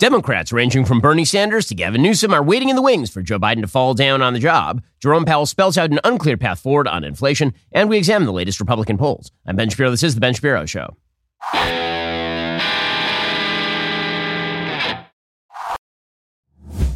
[0.00, 3.38] Democrats, ranging from Bernie Sanders to Gavin Newsom, are waiting in the wings for Joe
[3.38, 4.82] Biden to fall down on the job.
[4.98, 8.60] Jerome Powell spells out an unclear path forward on inflation, and we examine the latest
[8.60, 9.30] Republican polls.
[9.46, 9.90] I'm Ben Shapiro.
[9.90, 10.96] This is The Ben Shapiro Show.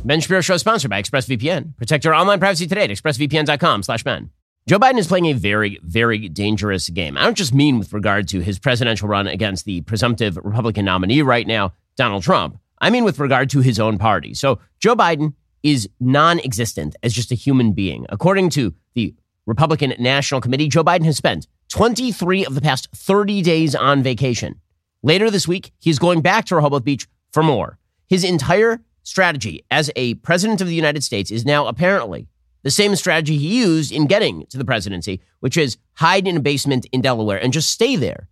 [0.02, 1.76] Ben Shapiro Show is sponsored by ExpressVPN.
[1.76, 4.30] Protect your online privacy today at expressvpn.com slash Ben.
[4.66, 7.18] Joe Biden is playing a very, very dangerous game.
[7.18, 11.20] I don't just mean with regard to his presidential run against the presumptive Republican nominee
[11.20, 12.58] right now, Donald Trump.
[12.84, 14.34] I mean, with regard to his own party.
[14.34, 18.04] So Joe Biden is non existent as just a human being.
[18.10, 19.14] According to the
[19.46, 24.60] Republican National Committee, Joe Biden has spent 23 of the past 30 days on vacation.
[25.02, 27.78] Later this week, he's going back to Rehoboth Beach for more.
[28.06, 32.28] His entire strategy as a president of the United States is now apparently
[32.64, 36.40] the same strategy he used in getting to the presidency, which is hide in a
[36.40, 38.28] basement in Delaware and just stay there.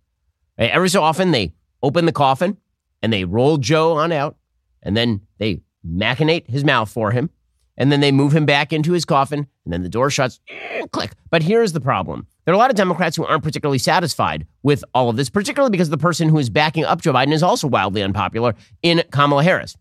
[0.59, 2.57] Every so often, they open the coffin
[3.01, 4.37] and they roll Joe on out
[4.83, 7.29] and then they machinate his mouth for him,
[7.77, 10.39] and then they move him back into his coffin, and then the door shuts,
[10.91, 11.13] click.
[11.31, 12.27] But here's the problem.
[12.45, 15.71] There are a lot of Democrats who aren't particularly satisfied with all of this, particularly
[15.71, 19.43] because the person who is backing up Joe Biden is also wildly unpopular in Kamala
[19.43, 19.75] Harris.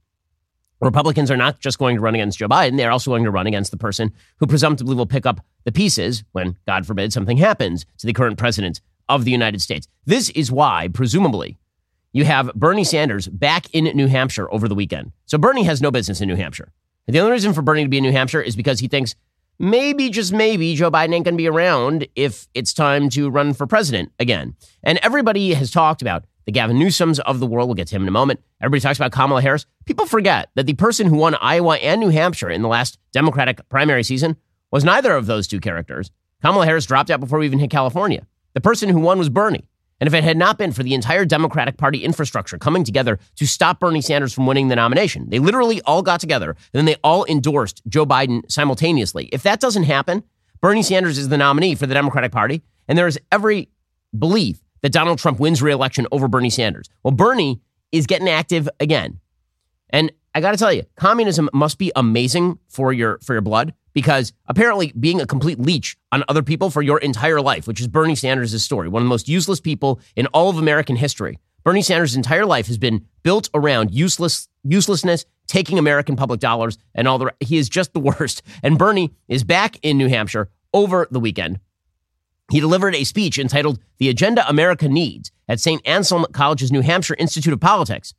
[0.81, 3.47] Republicans are not just going to run against Joe Biden, they're also going to run
[3.47, 7.87] against the person who presumptively will pick up the pieces when, God forbid, something happens
[7.99, 9.87] to the current president of the United States.
[10.07, 11.57] This is why, presumably,
[12.13, 15.13] you have Bernie Sanders back in New Hampshire over the weekend.
[15.27, 16.73] So Bernie has no business in New Hampshire.
[17.07, 19.15] The only reason for Bernie to be in New Hampshire is because he thinks
[19.59, 23.55] maybe, just maybe, Joe Biden ain't going to be around if it's time to run
[23.55, 24.55] for president again.
[24.83, 27.69] And everybody has talked about the Gavin Newsoms of the world.
[27.69, 28.41] We'll get to him in a moment.
[28.61, 29.67] Everybody talks about Kamala Harris.
[29.85, 33.69] People forget that the person who won Iowa and New Hampshire in the last Democratic
[33.69, 34.37] primary season
[34.71, 36.11] was neither of those two characters.
[36.41, 38.27] Kamala Harris dropped out before we even hit California.
[38.55, 39.67] The person who won was Bernie.
[40.03, 43.47] And if it had not been for the entire Democratic Party infrastructure coming together to
[43.47, 46.97] stop Bernie Sanders from winning the nomination, they literally all got together and then they
[47.05, 49.27] all endorsed Joe Biden simultaneously.
[49.27, 50.25] If that doesn't happen,
[50.61, 53.69] Bernie Sanders is the nominee for the Democratic Party, and there is every
[54.19, 56.89] belief that Donald Trump wins re-election over Bernie Sanders.
[57.05, 57.61] Well, Bernie
[57.93, 59.21] is getting active again.
[59.91, 63.75] And I got to tell you, communism must be amazing for your for your blood
[63.93, 67.89] because apparently being a complete leech on other people for your entire life, which is
[67.89, 71.39] Bernie Sanders' story, one of the most useless people in all of American history.
[71.65, 77.07] Bernie Sanders' entire life has been built around useless uselessness, taking American public dollars, and
[77.07, 77.35] all the.
[77.41, 78.43] He is just the worst.
[78.63, 81.61] And Bernie is back in New Hampshire over the weekend.
[82.51, 85.87] He delivered a speech entitled "The Agenda America Needs" at St.
[85.87, 88.15] Anselm College's New Hampshire Institute of Politics.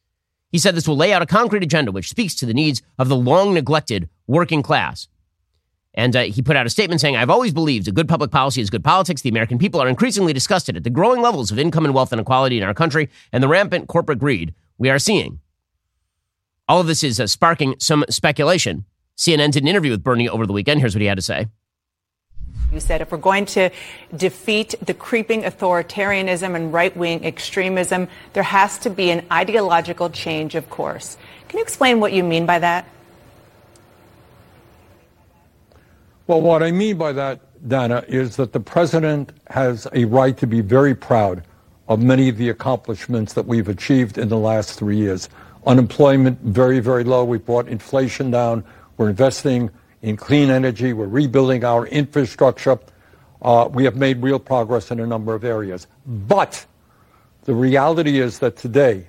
[0.54, 3.10] He said this will lay out a concrete agenda which speaks to the needs of
[3.10, 5.08] the long neglected working class.
[5.96, 8.62] And uh, he put out a statement saying, I've always believed a good public policy
[8.62, 9.24] is good politics.
[9.24, 12.60] The American people are increasingly disgusted at the growing levels of income and wealth inequality
[12.60, 15.40] in our country and the rampant corporate greed we are seeing.
[16.70, 18.86] All of this is uh, sparking some speculation.
[19.18, 20.82] CNN did an interview with Bernie over the weekend.
[20.82, 21.48] Here's what he had to say.
[22.74, 23.70] You said if we're going to
[24.16, 30.56] defeat the creeping authoritarianism and right wing extremism, there has to be an ideological change
[30.56, 31.18] of course.
[31.50, 32.88] Can you explain what you mean by that?
[36.26, 40.48] Well, what I mean by that, Dana, is that the president has a right to
[40.48, 41.44] be very proud
[41.88, 45.30] of many of the accomplishments that we've achieved in the last three years.
[45.68, 47.24] Unemployment very, very low.
[47.24, 48.64] We brought inflation down.
[48.98, 49.70] We're investing
[50.04, 50.94] in clean energy.
[50.94, 52.78] We're rebuilding our infrastructure.
[53.42, 55.88] Uh, we have made real progress in a number of areas.
[56.06, 56.66] But
[57.46, 59.08] the reality is that today,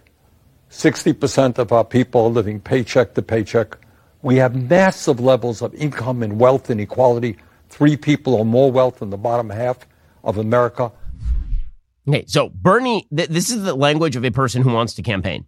[0.71, 3.77] 60% of our people are living paycheck to paycheck.
[4.23, 7.37] We have massive levels of income and wealth inequality.
[7.69, 9.79] Three people or more wealth in the bottom half
[10.23, 10.93] of America.
[12.09, 15.47] Okay, so Bernie, th- this is the language of a person who wants to campaign.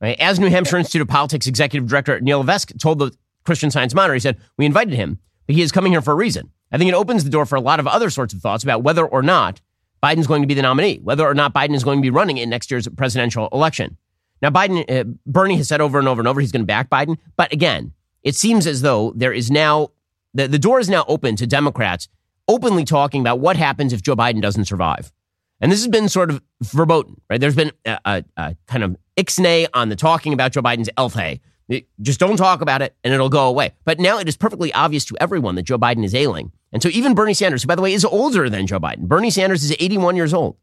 [0.00, 0.18] Right?
[0.18, 3.12] As New Hampshire Institute of Politics Executive Director Neil Levesque told the
[3.44, 6.16] Christian Science Monitor, he said, We invited him, but he is coming here for a
[6.16, 6.50] reason.
[6.72, 8.82] I think it opens the door for a lot of other sorts of thoughts about
[8.82, 9.60] whether or not
[10.02, 12.38] Biden's going to be the nominee, whether or not Biden is going to be running
[12.38, 13.96] in next year's presidential election.
[14.40, 16.88] Now, Biden, uh, Bernie has said over and over and over he's going to back
[16.88, 17.18] Biden.
[17.36, 17.92] But again,
[18.22, 19.90] it seems as though there is now,
[20.32, 22.08] the, the door is now open to Democrats
[22.48, 25.12] openly talking about what happens if Joe Biden doesn't survive.
[25.60, 27.40] And this has been sort of verboten, right?
[27.40, 30.88] There's been a, a, a kind of ixnay on the talking about Joe Biden's
[32.00, 33.72] Just don't talk about it and it'll go away.
[33.84, 36.52] But now it is perfectly obvious to everyone that Joe Biden is ailing.
[36.72, 39.30] And so even Bernie Sanders, who, by the way, is older than Joe Biden, Bernie
[39.30, 40.56] Sanders is 81 years old.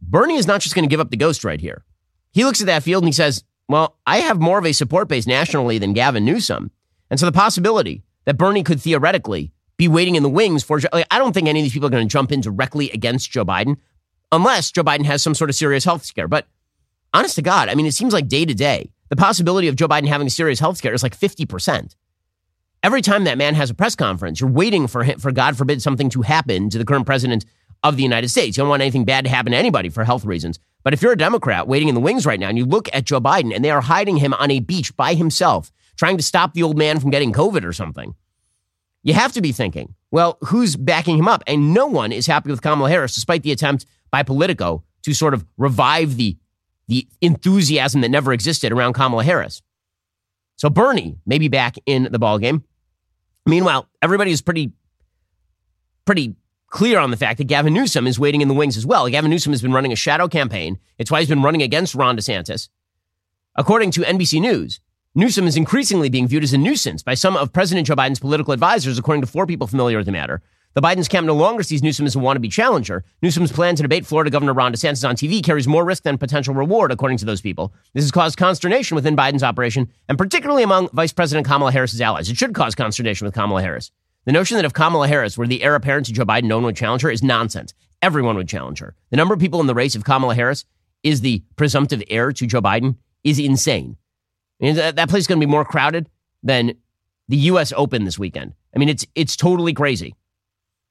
[0.00, 1.84] Bernie is not just going to give up the ghost right here.
[2.32, 5.08] He looks at that field and he says, Well, I have more of a support
[5.08, 6.70] base nationally than Gavin Newsom.
[7.10, 11.06] And so the possibility that Bernie could theoretically be waiting in the wings for, like,
[11.10, 13.44] I don't think any of these people are going to jump in directly against Joe
[13.44, 13.76] Biden
[14.30, 16.28] unless Joe Biden has some sort of serious health scare.
[16.28, 16.46] But
[17.12, 19.88] honest to God, I mean, it seems like day to day, the possibility of Joe
[19.88, 21.96] Biden having serious health scare is like 50%.
[22.82, 25.82] Every time that man has a press conference, you're waiting for him, for God forbid
[25.82, 27.44] something to happen to the current president
[27.82, 28.56] of the United States.
[28.56, 30.58] You don't want anything bad to happen to anybody for health reasons.
[30.82, 33.04] But if you're a Democrat waiting in the wings right now and you look at
[33.04, 36.54] Joe Biden and they are hiding him on a beach by himself, trying to stop
[36.54, 38.14] the old man from getting COVID or something,
[39.02, 41.42] you have to be thinking, well, who's backing him up?
[41.46, 45.34] And no one is happy with Kamala Harris, despite the attempt by Politico to sort
[45.34, 46.38] of revive the,
[46.88, 49.62] the enthusiasm that never existed around Kamala Harris.
[50.56, 52.62] So Bernie may be back in the ballgame.
[53.46, 54.72] Meanwhile, everybody is pretty,
[56.04, 56.36] pretty
[56.68, 59.08] clear on the fact that Gavin Newsom is waiting in the wings as well.
[59.08, 60.78] Gavin Newsom has been running a shadow campaign.
[60.98, 62.68] It's why he's been running against Ron DeSantis.
[63.56, 64.80] According to NBC News,
[65.14, 68.54] Newsom is increasingly being viewed as a nuisance by some of President Joe Biden's political
[68.54, 70.40] advisors, according to four people familiar with the matter.
[70.74, 73.04] The Biden's camp no longer sees Newsom as a wannabe challenger.
[73.20, 76.54] Newsom's plan to debate Florida Governor Ron DeSantis on TV carries more risk than potential
[76.54, 77.74] reward, according to those people.
[77.92, 82.30] This has caused consternation within Biden's operation, and particularly among Vice President Kamala Harris's allies.
[82.30, 83.90] It should cause consternation with Kamala Harris.
[84.24, 86.64] The notion that if Kamala Harris were the heir apparent to Joe Biden, no one
[86.64, 87.74] would challenge her is nonsense.
[88.00, 88.94] Everyone would challenge her.
[89.10, 90.64] The number of people in the race, if Kamala Harris
[91.02, 93.96] is the presumptive heir to Joe Biden, is insane.
[94.60, 96.08] I mean, that, that place is going to be more crowded
[96.42, 96.76] than
[97.28, 97.72] the U.S.
[97.76, 98.54] Open this weekend.
[98.74, 100.14] I mean, it's it's totally crazy.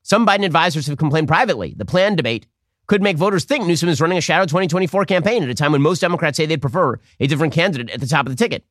[0.03, 1.73] Some Biden advisors have complained privately.
[1.77, 2.47] The plan debate
[2.87, 5.81] could make voters think Newsom is running a shadow 2024 campaign at a time when
[5.81, 8.65] most Democrats say they'd prefer a different candidate at the top of the ticket.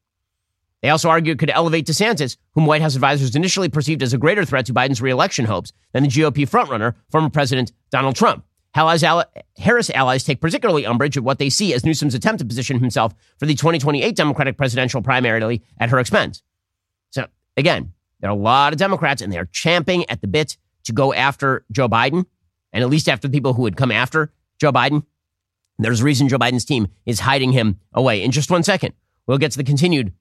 [0.83, 4.19] They also argue it could elevate DeSantis, whom White House advisors initially perceived as a
[4.19, 8.45] greater threat to Biden's reelection hopes than the GOP frontrunner, former President Donald Trump.
[8.73, 13.15] Harris allies take particularly umbrage at what they see as Newsom's attempt to position himself
[13.39, 16.43] for the 2028 Democratic presidential primary at her expense.
[17.11, 17.27] So,
[17.57, 20.93] again, there are a lot of Democrats, and they are champing at the bit to
[20.93, 22.25] go after Joe Biden,
[22.73, 25.05] and at least after the people who would come after Joe Biden.
[25.79, 28.23] There's a reason Joe Biden's team is hiding him away.
[28.23, 28.95] In just one second,
[29.27, 30.13] we'll get to the continued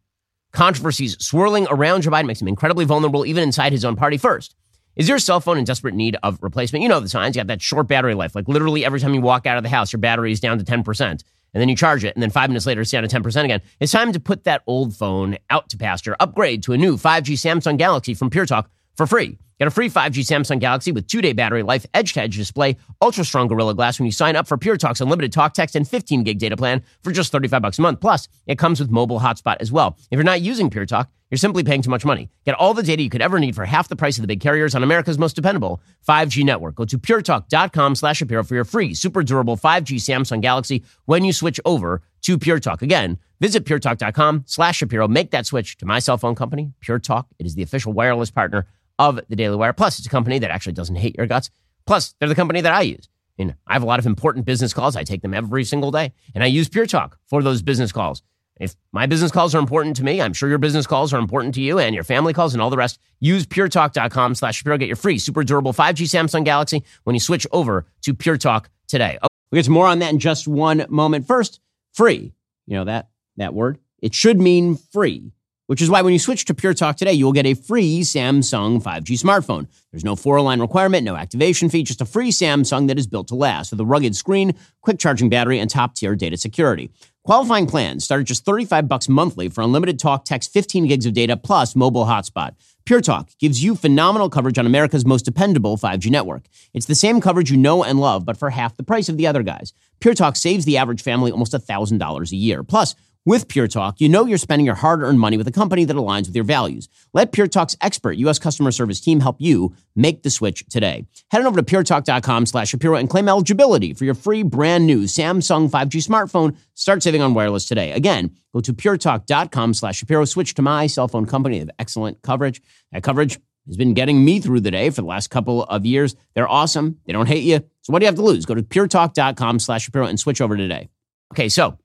[0.51, 4.55] controversies swirling around Joe Biden, makes him incredibly vulnerable, even inside his own party first.
[4.95, 6.81] Is your cell phone in desperate need of replacement?
[6.83, 7.35] You know the signs.
[7.35, 8.35] You got that short battery life.
[8.35, 10.65] Like literally every time you walk out of the house, your battery is down to
[10.65, 11.01] 10%.
[11.01, 13.61] And then you charge it, and then five minutes later, it's down to 10% again.
[13.79, 16.15] It's time to put that old phone out to pasture.
[16.19, 18.69] Upgrade to a new 5G Samsung Galaxy from Pure Talk
[18.99, 19.37] for free.
[19.59, 22.75] Get a free 5G Samsung Galaxy with two day battery life, edge to edge display,
[23.01, 25.87] ultra strong Gorilla Glass when you sign up for Pure Talk's unlimited talk, text, and
[25.87, 28.01] 15 gig data plan for just 35 bucks a month.
[28.01, 29.97] Plus, it comes with mobile hotspot as well.
[30.11, 32.29] If you're not using Pure Talk, you're simply paying too much money.
[32.45, 34.41] Get all the data you could ever need for half the price of the big
[34.41, 36.75] carriers on America's most dependable 5G network.
[36.75, 41.31] Go to puretalk.com slash Shapiro for your free, super durable 5G Samsung Galaxy when you
[41.31, 42.81] switch over to Pure Talk.
[42.81, 45.07] Again, visit puretalk.com slash Shapiro.
[45.07, 47.27] Make that switch to my cell phone company, Pure Talk.
[47.39, 48.65] It is the official wireless partner
[48.99, 49.73] of the Daily Wire.
[49.73, 51.49] Plus, it's a company that actually doesn't hate your guts.
[51.87, 53.09] Plus, they're the company that I use.
[53.39, 54.95] And I have a lot of important business calls.
[54.95, 56.11] I take them every single day.
[56.35, 58.21] And I use Pure Talk for those business calls.
[58.59, 61.55] If my business calls are important to me, I'm sure your business calls are important
[61.55, 62.99] to you and your family calls and all the rest.
[63.21, 64.77] Use puretalk.com slash Shapiro.
[64.77, 68.69] Get your free super durable 5G Samsung Galaxy when you switch over to Pure Talk
[68.89, 69.17] today.
[69.21, 71.25] Oh, we'll get to more on that in just one moment.
[71.25, 71.61] First,
[71.93, 72.33] free.
[72.67, 73.07] You know that,
[73.37, 73.79] that word?
[74.01, 75.31] It should mean free
[75.69, 77.99] which is why when you switch to Pure Talk today, you will get a free
[77.99, 79.67] Samsung 5G smartphone.
[79.91, 83.27] There's no four line requirement, no activation fee, just a free Samsung that is built
[83.27, 86.89] to last with a rugged screen, quick charging battery, and top tier data security.
[87.23, 91.13] Qualifying plans start at just 35 bucks monthly for unlimited talk, text, 15 gigs of
[91.13, 92.55] data, plus mobile hotspot.
[92.85, 96.45] Pure Talk gives you phenomenal coverage on America's most dependable 5G network.
[96.73, 99.27] It's the same coverage you know and love, but for half the price of the
[99.27, 99.73] other guys.
[99.99, 102.63] Pure Talk saves the average family almost $1,000 a year.
[102.63, 102.95] Plus,
[103.29, 105.95] with Pure Talk, you know you're spending your hard earned money with a company that
[105.95, 106.89] aligns with your values.
[107.13, 108.39] Let Pure Talk's expert U.S.
[108.39, 111.05] customer service team help you make the switch today.
[111.29, 115.03] Head on over to puretalk.com slash Shapiro and claim eligibility for your free brand new
[115.03, 116.57] Samsung 5G smartphone.
[116.73, 117.91] Start saving on wireless today.
[117.91, 120.25] Again, go to puretalk.com slash Shapiro.
[120.25, 121.57] Switch to my cell phone company.
[121.57, 122.63] They have excellent coverage.
[122.91, 126.15] That coverage has been getting me through the day for the last couple of years.
[126.33, 126.97] They're awesome.
[127.05, 127.59] They don't hate you.
[127.83, 128.47] So what do you have to lose?
[128.47, 130.89] Go to puretalk.com slash Shapiro and switch over today.
[131.31, 131.77] Okay, so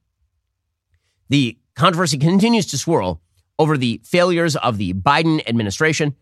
[1.29, 3.21] the controversy continues to swirl
[3.59, 6.15] over the failures of the Biden administration.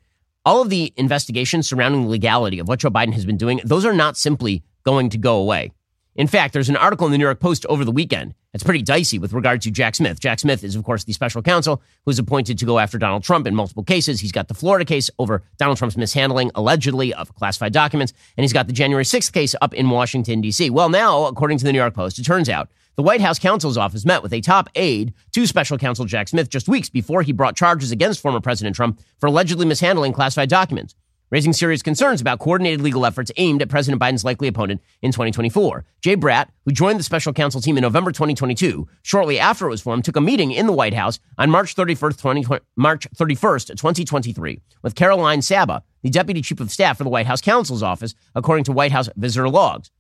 [0.45, 3.85] All of the investigations surrounding the legality of what Joe Biden has been doing, those
[3.85, 5.73] are not simply going to go away.
[6.15, 8.83] In fact, there's an article in the New York Post over the weekend that's pretty
[8.83, 10.21] dicey with regard to Jack Smith.
[10.21, 13.47] Jack Smith is, of course, the special counsel who's appointed to go after Donald Trump
[13.47, 14.21] in multiple cases.
[14.21, 18.53] He's got the Florida case over Donald Trump's mishandling, allegedly, of classified documents, and he's
[18.53, 20.69] got the January 6th case up in Washington, D.C.
[20.69, 23.79] Well, now, according to the New York Post, it turns out the White House counsel's
[23.79, 27.33] office met with a top aide to special counsel Jack Smith just weeks before he
[27.33, 30.95] brought charges against former President Trump for allegedly mishandling classified documents.
[31.31, 35.83] raising serious concerns about coordinated legal efforts aimed at President Biden's likely opponent in 2024.
[36.03, 39.81] Jay Bratt, who joined the special counsel team in November 2022, shortly after it was
[39.81, 44.61] formed, took a meeting in the White House on March 31st, 2020, March 31st, 2023,
[44.83, 48.65] with Caroline Saba, the deputy chief of staff for the White House counsel's office, according
[48.65, 49.91] to White House visitor logs.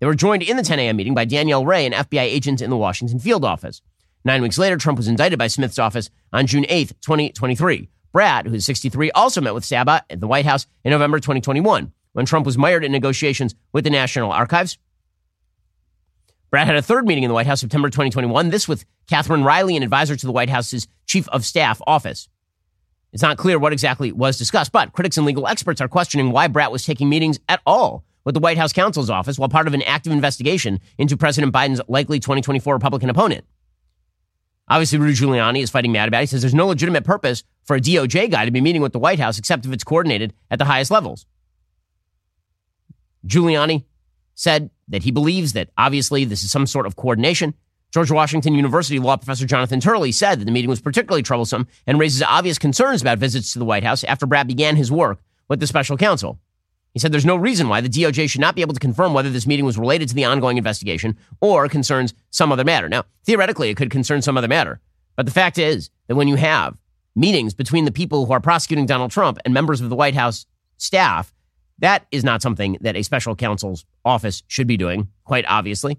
[0.00, 0.96] They were joined in the 10 a.m.
[0.96, 3.82] meeting by Danielle Ray, an FBI agent in the Washington field office.
[4.24, 7.88] Nine weeks later, Trump was indicted by Smith's office on June 8, 2023.
[8.14, 11.92] Bratt, who is 63, also met with Saba at the White House in November 2021
[12.12, 14.78] when Trump was mired in negotiations with the National Archives.
[16.52, 19.76] Bratt had a third meeting in the White House September 2021, this with Catherine Riley,
[19.76, 22.28] an advisor to the White House's Chief of Staff office.
[23.12, 26.48] It's not clear what exactly was discussed, but critics and legal experts are questioning why
[26.48, 29.72] Bratt was taking meetings at all with the White House counsel's office while part of
[29.72, 33.46] an active investigation into President Biden's likely 2024 Republican opponent.
[34.68, 36.20] Obviously, Rudy Giuliani is fighting mad about it.
[36.24, 38.98] He says there's no legitimate purpose for a DOJ guy to be meeting with the
[38.98, 41.24] White House except if it's coordinated at the highest levels.
[43.26, 43.86] Giuliani
[44.34, 47.54] said that he believes that obviously this is some sort of coordination.
[47.94, 51.98] George Washington University law professor Jonathan Turley said that the meeting was particularly troublesome and
[51.98, 55.60] raises obvious concerns about visits to the White House after Bratt began his work with
[55.60, 56.38] the special counsel.
[56.94, 59.30] He said there's no reason why the DOJ should not be able to confirm whether
[59.30, 62.88] this meeting was related to the ongoing investigation or concerns some other matter.
[62.88, 64.80] Now, theoretically, it could concern some other matter.
[65.16, 66.78] But the fact is that when you have
[67.14, 70.46] meetings between the people who are prosecuting Donald Trump and members of the White House
[70.76, 71.34] staff,
[71.78, 75.98] that is not something that a special counsel's office should be doing, quite obviously.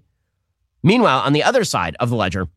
[0.82, 2.48] Meanwhile, on the other side of the ledger,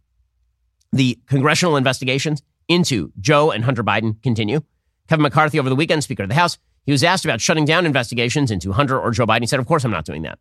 [0.91, 4.61] the congressional investigations into Joe and Hunter Biden continue.
[5.09, 7.85] Kevin McCarthy over the weekend, Speaker of the House, he was asked about shutting down
[7.85, 9.41] investigations into Hunter or Joe Biden.
[9.41, 10.39] He said, Of course, I'm not doing that.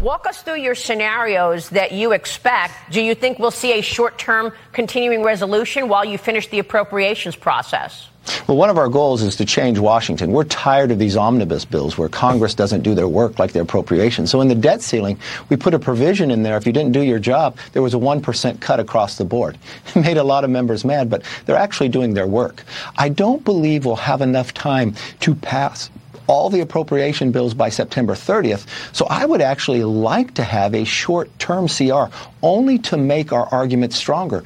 [0.00, 2.90] Walk us through your scenarios that you expect.
[2.90, 7.36] Do you think we'll see a short term continuing resolution while you finish the appropriations
[7.36, 8.08] process?
[8.46, 10.32] Well, one of our goals is to change Washington.
[10.32, 14.30] We're tired of these omnibus bills where Congress doesn't do their work like the appropriations.
[14.30, 16.56] So in the debt ceiling, we put a provision in there.
[16.56, 19.58] If you didn't do your job, there was a 1% cut across the board.
[19.94, 22.64] It made a lot of members mad, but they're actually doing their work.
[22.96, 25.90] I don't believe we'll have enough time to pass
[26.26, 28.66] all the appropriation bills by September 30th.
[28.94, 32.04] So I would actually like to have a short term CR
[32.42, 34.44] only to make our argument stronger.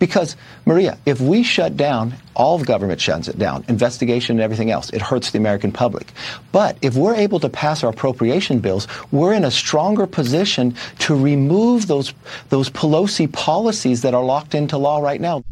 [0.00, 4.70] Because, Maria, if we shut down, all of government shuts it down, investigation and everything
[4.70, 6.12] else, it hurts the American public.
[6.52, 11.14] But if we're able to pass our appropriation bills, we're in a stronger position to
[11.14, 12.14] remove those,
[12.48, 15.44] those Pelosi policies that are locked into law right now.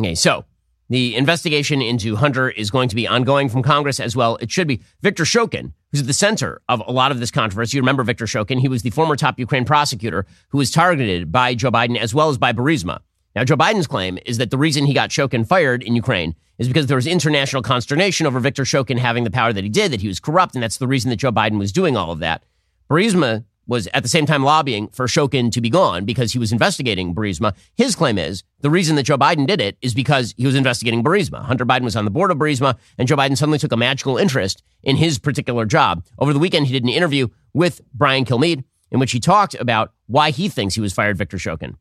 [0.00, 0.44] Okay, so
[0.88, 4.36] the investigation into Hunter is going to be ongoing from Congress as well.
[4.40, 4.80] It should be.
[5.00, 7.76] Victor Shokin, who's at the center of a lot of this controversy.
[7.76, 8.58] You remember Victor Shokin?
[8.58, 12.30] He was the former top Ukraine prosecutor who was targeted by Joe Biden as well
[12.30, 13.00] as by Burisma.
[13.38, 16.66] Now, Joe Biden's claim is that the reason he got Shokin fired in Ukraine is
[16.66, 20.00] because there was international consternation over Victor Shokin having the power that he did, that
[20.00, 22.42] he was corrupt, and that's the reason that Joe Biden was doing all of that.
[22.90, 26.50] Burisma was at the same time lobbying for Shokin to be gone because he was
[26.50, 27.54] investigating Burisma.
[27.76, 31.04] His claim is the reason that Joe Biden did it is because he was investigating
[31.04, 31.44] Burisma.
[31.44, 34.18] Hunter Biden was on the board of Burisma, and Joe Biden suddenly took a magical
[34.18, 36.04] interest in his particular job.
[36.18, 39.92] Over the weekend, he did an interview with Brian Kilmeade in which he talked about
[40.08, 41.76] why he thinks he was fired Victor Shokin.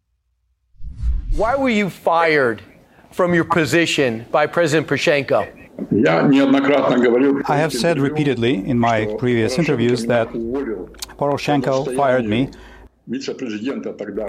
[1.36, 2.62] Why were you fired
[3.12, 5.54] from your position by President Poroshenko?
[7.50, 12.50] I have said repeatedly in my previous interviews that Poroshenko fired me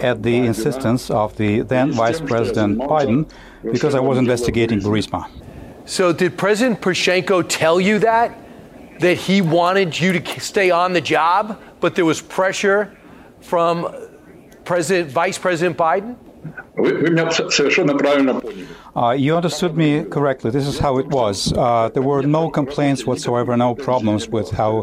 [0.02, 3.30] at the insistence of the then Vice President Biden
[3.72, 5.28] because I was investigating Burisma.
[5.86, 8.38] So, did President Poroshenko tell you that?
[9.00, 12.94] That he wanted you to stay on the job, but there was pressure
[13.40, 13.94] from
[14.64, 16.16] President, Vice President Biden?
[18.96, 20.50] Uh, you understood me correctly.
[20.50, 21.52] This is how it was.
[21.52, 24.82] Uh, there were no complaints whatsoever, no problems with how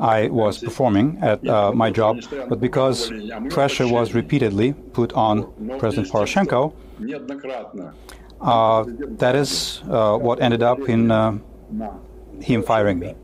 [0.00, 2.20] I was performing at uh, my job.
[2.48, 3.12] But because
[3.50, 6.72] pressure was repeatedly put on President Poroshenko,
[8.40, 8.84] uh,
[9.18, 11.38] that is uh, what ended up in uh,
[12.40, 13.14] him firing me.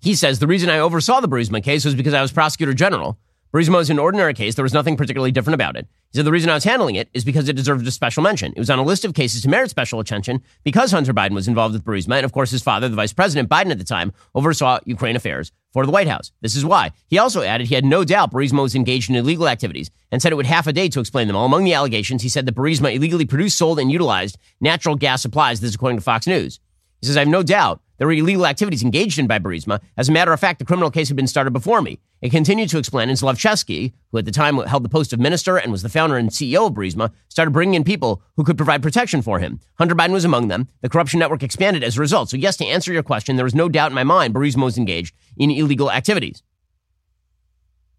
[0.00, 3.18] He says the reason I oversaw the Burisma case was because I was prosecutor general.
[3.52, 4.54] Burisma was an ordinary case.
[4.54, 5.86] There was nothing particularly different about it.
[6.10, 8.54] He said the reason I was handling it is because it deserved a special mention.
[8.56, 11.48] It was on a list of cases to merit special attention because Hunter Biden was
[11.48, 14.14] involved with Burisma, and of course his father, the Vice President Biden at the time,
[14.34, 16.32] oversaw Ukraine affairs for the White House.
[16.40, 16.92] This is why.
[17.08, 20.32] He also added he had no doubt Burisma was engaged in illegal activities and said
[20.32, 21.44] it would half a day to explain them all.
[21.44, 25.60] Among the allegations, he said that Burisma illegally produced, sold, and utilized natural gas supplies.
[25.60, 26.58] This is according to Fox News.
[27.02, 29.80] He says, I have no doubt there were illegal activities engaged in by Burisma.
[29.96, 31.98] As a matter of fact, the criminal case had been started before me.
[32.20, 35.56] It continued to explain, and Zlochevsky, who at the time held the post of minister
[35.56, 38.82] and was the founder and CEO of Burisma, started bringing in people who could provide
[38.82, 39.60] protection for him.
[39.78, 40.68] Hunter Biden was among them.
[40.80, 42.30] The corruption network expanded as a result.
[42.30, 44.78] So, yes, to answer your question, there was no doubt in my mind Burisma was
[44.78, 46.42] engaged in illegal activities.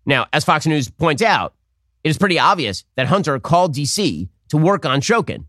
[0.05, 1.55] Now, as Fox News points out,
[2.03, 4.29] it is pretty obvious that Hunter called D.C.
[4.49, 5.45] to work on Shokin.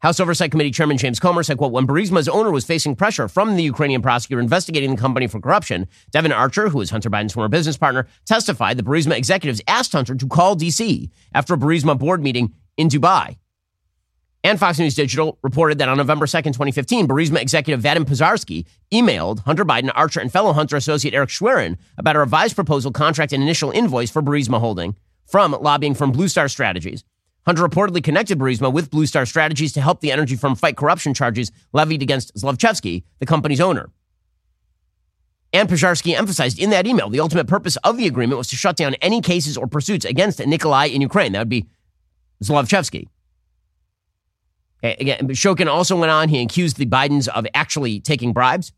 [0.00, 3.56] House Oversight Committee Chairman James Comer said, quote, when Burisma's owner was facing pressure from
[3.56, 7.48] the Ukrainian prosecutor investigating the company for corruption, Devon Archer, who is Hunter Biden's former
[7.48, 11.10] business partner, testified that Burisma executives asked Hunter to call D.C.
[11.34, 13.38] after a Burisma board meeting in Dubai.
[14.44, 19.40] And Fox News Digital reported that on November 2nd, 2015, Burisma executive Vadim Pozharskyi emailed
[19.40, 23.42] Hunter Biden, Archer, and fellow Hunter associate Eric Schwerin about a revised proposal contract and
[23.42, 24.94] initial invoice for Burisma Holding
[25.26, 27.02] from lobbying from Blue Star Strategies.
[27.46, 31.14] Hunter reportedly connected Burisma with Blue Star Strategies to help the energy firm fight corruption
[31.14, 33.90] charges levied against Zlochevsky, the company's owner.
[35.52, 38.76] And Pozharskyi emphasized in that email the ultimate purpose of the agreement was to shut
[38.76, 41.32] down any cases or pursuits against Nikolai in Ukraine.
[41.32, 41.66] That would be
[42.44, 43.08] Zlochevsky.
[44.82, 46.28] Again, Shokin also went on.
[46.28, 48.72] He accused the Bidens of actually taking bribes.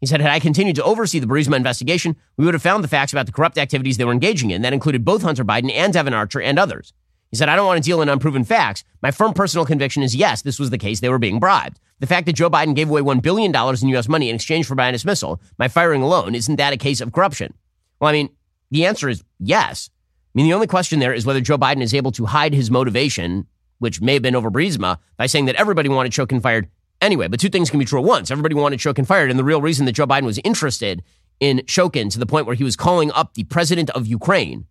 [0.00, 2.88] He said, had I continued to oversee the Burisma investigation, we would have found the
[2.88, 4.62] facts about the corrupt activities they were engaging in.
[4.62, 6.92] That included both Hunter Biden and Devon Archer and others.
[7.36, 8.82] He said, I don't want to deal in unproven facts.
[9.02, 11.00] My firm personal conviction is yes, this was the case.
[11.00, 11.78] They were being bribed.
[11.98, 14.08] The fact that Joe Biden gave away $1 billion in U.S.
[14.08, 17.52] money in exchange for my dismissal, my firing alone, isn't that a case of corruption?
[18.00, 18.30] Well, I mean,
[18.70, 19.90] the answer is yes.
[19.92, 22.70] I mean, the only question there is whether Joe Biden is able to hide his
[22.70, 23.46] motivation,
[23.80, 26.70] which may have been over Burisma, by saying that everybody wanted Shokin fired
[27.02, 27.28] anyway.
[27.28, 28.30] But two things can be true at once.
[28.30, 31.02] Everybody wanted Shokin fired, and the real reason that Joe Biden was interested
[31.38, 34.66] in Shokin to the point where he was calling up the president of Ukraine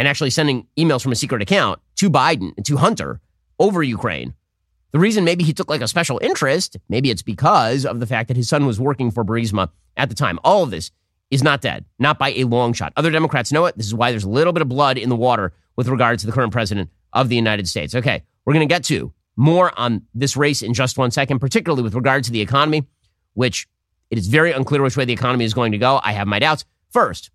[0.00, 3.20] and actually sending emails from a secret account to Biden and to Hunter
[3.58, 4.32] over Ukraine.
[4.92, 8.28] The reason maybe he took like a special interest, maybe it's because of the fact
[8.28, 10.38] that his son was working for Burisma at the time.
[10.42, 10.90] All of this
[11.30, 12.94] is not dead, not by a long shot.
[12.96, 13.76] Other Democrats know it.
[13.76, 16.26] This is why there's a little bit of blood in the water with regard to
[16.26, 17.94] the current president of the United States.
[17.94, 21.82] Okay, we're going to get to more on this race in just one second, particularly
[21.82, 22.86] with regard to the economy,
[23.34, 23.68] which
[24.08, 26.00] it is very unclear which way the economy is going to go.
[26.02, 26.64] I have my doubts.
[26.88, 27.30] First,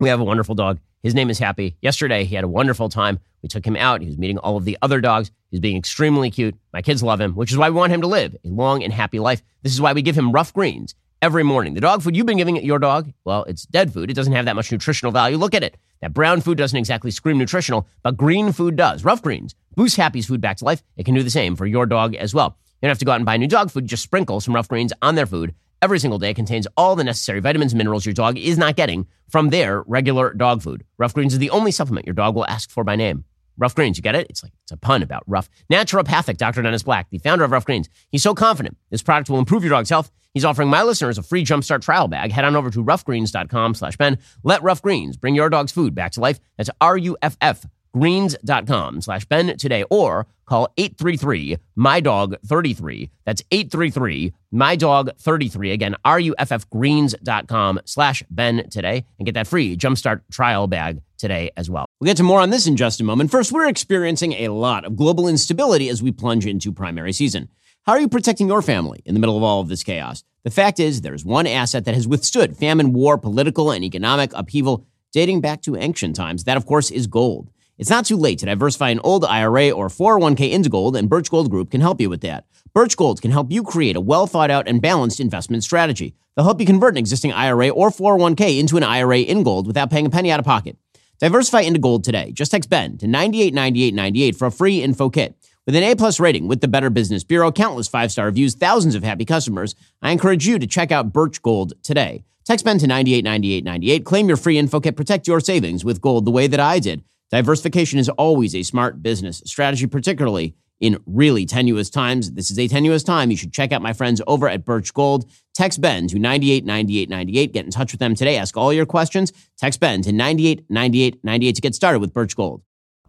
[0.00, 1.76] we have a wonderful dog his name is Happy.
[1.80, 3.20] Yesterday, he had a wonderful time.
[3.42, 4.02] We took him out.
[4.02, 5.30] He was meeting all of the other dogs.
[5.50, 6.56] He's being extremely cute.
[6.74, 8.92] My kids love him, which is why we want him to live a long and
[8.92, 9.42] happy life.
[9.62, 11.72] This is why we give him Ruff Greens every morning.
[11.72, 14.10] The dog food you've been giving your dog, well, it's dead food.
[14.10, 15.38] It doesn't have that much nutritional value.
[15.38, 15.78] Look at it.
[16.02, 19.02] That brown food doesn't exactly scream nutritional, but green food does.
[19.02, 20.82] Ruff Greens boost Happy's food back to life.
[20.98, 22.58] It can do the same for your dog as well.
[22.82, 23.86] You don't have to go out and buy new dog food.
[23.86, 27.40] Just sprinkle some Ruff Greens on their food every single day contains all the necessary
[27.40, 30.84] vitamins and minerals your dog is not getting from their regular dog food.
[30.98, 33.24] Ruff Greens is the only supplement your dog will ask for by name.
[33.56, 34.26] Ruff Greens, you get it?
[34.30, 35.50] It's like it's a pun about rough.
[35.70, 36.62] Naturopathic Dr.
[36.62, 37.88] Dennis Black, the founder of Ruff Greens.
[38.10, 40.10] He's so confident this product will improve your dog's health.
[40.32, 42.32] He's offering my listeners a free jumpstart trial bag.
[42.32, 44.18] Head on over to ruffgreens.com slash Ben.
[44.42, 46.40] Let Ruff Greens bring your dog's food back to life.
[46.56, 54.74] That's R-U-F-F greens.com slash Ben today or call 833 my dog 33 that's 833 my
[54.74, 61.50] dog 33 again ruffgreens.com slash Ben today and get that free jumpstart trial bag today
[61.56, 61.86] as well.
[62.00, 63.30] We'll get to more on this in just a moment.
[63.30, 67.48] First we're experiencing a lot of global instability as we plunge into primary season.
[67.84, 70.24] How are you protecting your family in the middle of all of this chaos?
[70.42, 74.84] The fact is there's one asset that has withstood famine war political and economic upheaval
[75.12, 76.44] dating back to ancient times.
[76.44, 79.88] That of course is gold it's not too late to diversify an old IRA or
[79.88, 82.44] 401k into gold, and Birch Gold Group can help you with that.
[82.74, 86.14] Birch Gold can help you create a well thought out and balanced investment strategy.
[86.36, 89.90] They'll help you convert an existing IRA or 401k into an IRA in gold without
[89.90, 90.76] paying a penny out of pocket.
[91.20, 92.32] Diversify into gold today.
[92.32, 95.34] Just text Ben to 989898 for a free info kit.
[95.64, 98.94] With an A plus rating with the Better Business Bureau, countless five star reviews, thousands
[98.94, 102.24] of happy customers, I encourage you to check out Birch Gold today.
[102.44, 104.04] Text Ben to 989898.
[104.04, 104.96] Claim your free info kit.
[104.96, 107.04] Protect your savings with gold the way that I did.
[107.30, 112.32] Diversification is always a smart business strategy, particularly in really tenuous times.
[112.32, 113.30] This is a tenuous time.
[113.30, 115.30] You should check out my friends over at Birch Gold.
[115.54, 117.52] Text Ben to 989898.
[117.52, 118.36] Get in touch with them today.
[118.36, 119.32] Ask all your questions.
[119.58, 122.62] Text Ben to 989898 to get started with Birch Gold.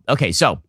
[0.09, 0.61] Okay, so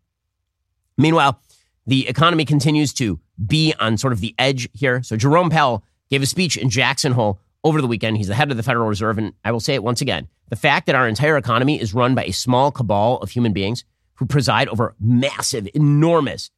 [0.96, 1.42] meanwhile,
[1.86, 5.02] the economy continues to be on sort of the edge here.
[5.02, 8.16] So Jerome Powell gave a speech in Jackson Hole over the weekend.
[8.16, 9.18] He's the head of the Federal Reserve.
[9.18, 12.14] And I will say it once again the fact that our entire economy is run
[12.14, 16.50] by a small cabal of human beings who preside over massive, enormous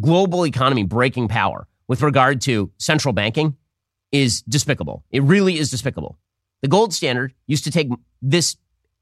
[0.00, 3.56] global economy breaking power with regard to central banking
[4.12, 5.04] is despicable.
[5.10, 6.18] It really is despicable.
[6.62, 7.88] The gold standard used to take
[8.20, 8.56] this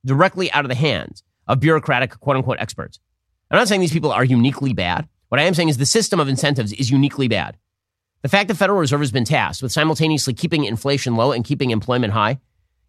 [0.04, 3.00] directly out of the hands of bureaucratic quote unquote experts.
[3.50, 5.08] I'm not saying these people are uniquely bad.
[5.28, 7.56] What I am saying is the system of incentives is uniquely bad.
[8.22, 11.44] The fact that the Federal Reserve has been tasked with simultaneously keeping inflation low and
[11.44, 12.40] keeping employment high,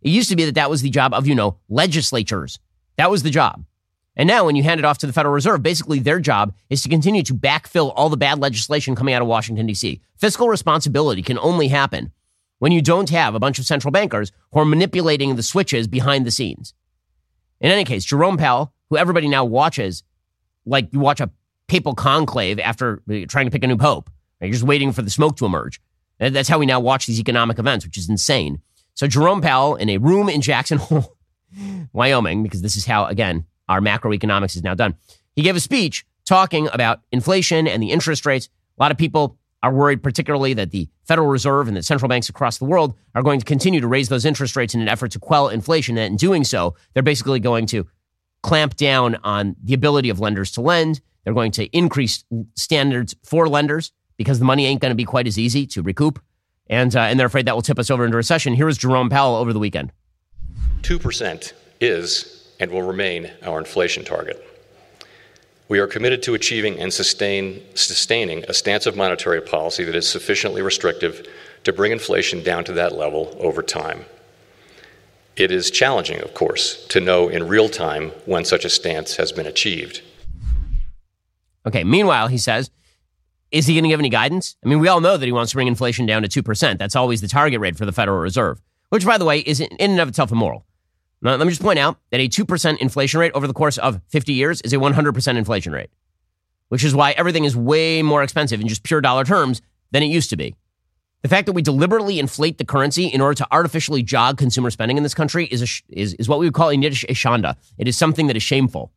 [0.01, 2.59] it used to be that that was the job of, you know, legislatures.
[2.97, 3.63] That was the job.
[4.15, 6.81] And now, when you hand it off to the Federal Reserve, basically their job is
[6.81, 10.01] to continue to backfill all the bad legislation coming out of Washington, D.C.
[10.17, 12.11] Fiscal responsibility can only happen
[12.57, 16.25] when you don't have a bunch of central bankers who are manipulating the switches behind
[16.25, 16.73] the scenes.
[17.61, 20.03] In any case, Jerome Powell, who everybody now watches
[20.65, 21.29] like you watch a
[21.67, 24.09] papal conclave after uh, trying to pick a new pope,
[24.47, 25.81] you're just waiting for the smoke to emerge.
[26.19, 28.61] And that's how we now watch these economic events, which is insane.
[28.93, 31.15] So Jerome Powell in a room in Jackson Hole,
[31.93, 34.95] Wyoming, because this is how, again, our macroeconomics is now done.
[35.35, 38.49] He gave a speech talking about inflation and the interest rates.
[38.77, 42.29] A lot of people are worried, particularly that the Federal Reserve and the central banks
[42.29, 45.11] across the world are going to continue to raise those interest rates in an effort
[45.11, 45.97] to quell inflation.
[45.97, 47.87] And in doing so, they're basically going to
[48.41, 51.01] clamp down on the ability of lenders to lend.
[51.23, 52.23] They're going to increase
[52.55, 56.21] standards for lenders because the money ain't going to be quite as easy to recoup.
[56.67, 58.53] And, uh, and they're afraid that will tip us over into recession.
[58.53, 59.93] Here is Jerome Powell over the weekend.
[60.81, 64.45] 2% is and will remain our inflation target.
[65.69, 70.07] We are committed to achieving and sustain, sustaining a stance of monetary policy that is
[70.07, 71.25] sufficiently restrictive
[71.63, 74.03] to bring inflation down to that level over time.
[75.37, 79.31] It is challenging, of course, to know in real time when such a stance has
[79.31, 80.01] been achieved.
[81.65, 82.69] Okay, meanwhile, he says,
[83.51, 84.55] is he going to give any guidance?
[84.63, 86.77] I mean, we all know that he wants to bring inflation down to 2%.
[86.77, 89.69] That's always the target rate for the Federal Reserve, which, by the way, is in
[89.79, 90.65] and of itself immoral.
[91.21, 94.01] Now, let me just point out that a 2% inflation rate over the course of
[94.07, 95.89] 50 years is a 100% inflation rate,
[96.69, 100.07] which is why everything is way more expensive in just pure dollar terms than it
[100.07, 100.55] used to be.
[101.21, 104.95] The fact that we deliberately inflate the currency in order to artificially jog consumer spending
[104.95, 107.55] in this country is, a, is, is what we would call a shanda.
[107.77, 108.93] It is something that is shameful.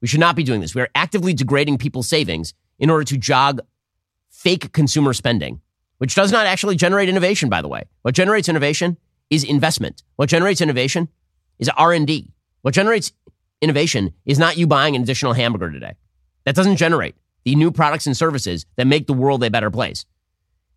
[0.00, 0.76] We should not be doing this.
[0.76, 3.60] We are actively degrading people's savings in order to jog
[4.36, 5.60] fake consumer spending,
[5.98, 7.84] which does not actually generate innovation, by the way.
[8.02, 8.98] What generates innovation
[9.30, 10.02] is investment.
[10.16, 11.08] What generates innovation
[11.58, 12.30] is R&D.
[12.60, 13.12] What generates
[13.62, 15.94] innovation is not you buying an additional hamburger today.
[16.44, 20.04] That doesn't generate the new products and services that make the world a better place.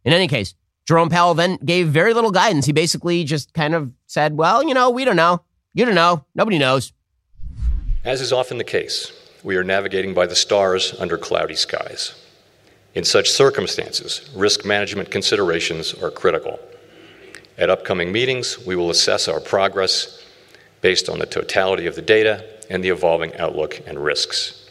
[0.06, 0.56] In any case,
[0.88, 2.66] Jerome Powell then gave very little guidance.
[2.66, 5.44] He basically just kind of said, well, you know, we don't know.
[5.74, 6.26] You don't know.
[6.34, 6.94] Nobody knows.
[8.06, 9.12] As is often the case,
[9.44, 12.16] we are navigating by the stars under cloudy skies.
[13.00, 16.60] In such circumstances, risk management considerations are critical.
[17.58, 20.22] At upcoming meetings, we will assess our progress
[20.82, 24.70] based on the totality of the data and the evolving outlook and risks.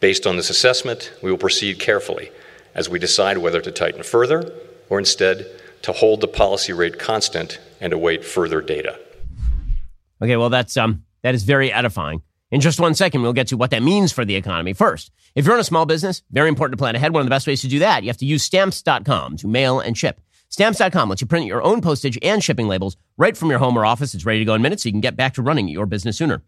[0.00, 2.32] Based on this assessment, we will proceed carefully
[2.74, 4.50] as we decide whether to tighten further
[4.88, 5.46] or instead
[5.82, 8.98] to hold the policy rate constant and await further data.
[10.22, 12.22] Okay, well, that's um, that is very edifying.
[12.50, 14.72] In just one second, we'll get to what that means for the economy.
[14.72, 17.12] First, if you're in a small business, very important to plan ahead.
[17.12, 19.78] One of the best ways to do that, you have to use stamps.com to mail
[19.78, 20.20] and ship.
[20.48, 23.86] Stamps.com lets you print your own postage and shipping labels right from your home or
[23.86, 24.14] office.
[24.14, 26.16] It's ready to go in minutes so you can get back to running your business
[26.18, 26.42] sooner.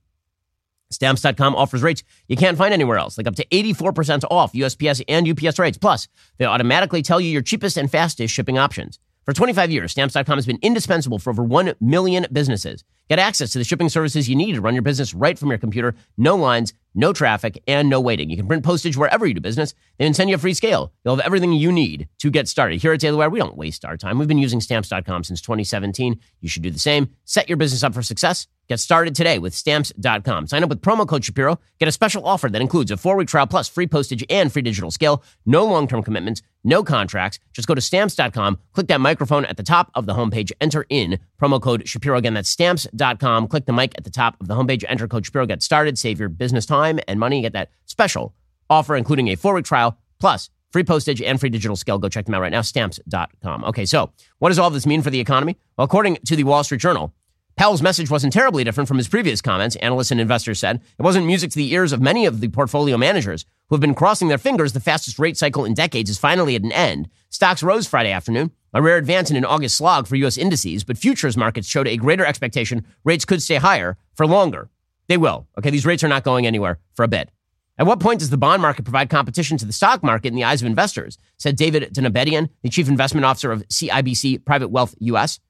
[0.91, 5.27] Stamps.com offers rates you can't find anywhere else, like up to 84% off USPS and
[5.27, 5.79] UPS rates.
[5.79, 8.99] Plus, they automatically tell you your cheapest and fastest shipping options.
[9.25, 12.83] For 25 years, Stamps.com has been indispensable for over 1 million businesses.
[13.13, 15.59] Get access to the shipping services you need to run your business right from your
[15.59, 15.95] computer.
[16.17, 18.31] No lines, no traffic, and no waiting.
[18.31, 19.75] You can print postage wherever you do business.
[19.99, 20.95] They even send you a free scale.
[21.05, 22.81] You'll have everything you need to get started.
[22.81, 24.19] Here at Daily Wire, we don't waste our time.
[24.19, 26.19] We've been using Stamps.com since 2017.
[26.41, 27.11] You should do the same.
[27.27, 28.47] Set your business up for success.
[28.69, 30.47] Get started today with Stamps.com.
[30.47, 31.59] Sign up with promo code Shapiro.
[31.79, 34.91] Get a special offer that includes a four-week trial plus free postage and free digital
[34.91, 35.23] scale.
[35.45, 37.39] No long-term commitments, no contracts.
[37.53, 41.19] Just go to Stamps.com, click that microphone at the top of the homepage, enter in
[41.43, 42.19] promo code Shapiro.
[42.19, 43.49] Again, that's Stamps.com.
[43.49, 46.21] Click the mic at the top of the homepage, enter code Shapiro, get started, save
[46.21, 47.41] your business time and money.
[47.43, 48.35] Get that special
[48.71, 51.99] offer, including a four-week trial plus free postage and free digital scale.
[51.99, 53.65] Go check them out right now, Stamps.com.
[53.65, 55.59] Okay, so what does all this mean for the economy?
[55.77, 57.13] Well, according to the Wall Street Journal,
[57.57, 60.81] Powell's message wasn't terribly different from his previous comments, analysts and investors said.
[60.99, 63.95] It wasn't music to the ears of many of the portfolio managers who have been
[63.95, 67.11] crossing their fingers the fastest rate cycle in decades is finally at an end.
[67.29, 70.39] Stocks rose Friday afternoon, a rare advance in an August slog for U.S.
[70.39, 74.71] indices, but futures markets showed a greater expectation rates could stay higher for longer.
[75.09, 75.47] They will.
[75.59, 77.31] Okay, these rates are not going anywhere for a bit.
[77.79, 80.45] At what point does the bond market provide competition to the stock market in the
[80.45, 81.19] eyes of investors?
[81.39, 85.41] Said David Donabedian, the chief investment officer of CIBC Private Wealth US.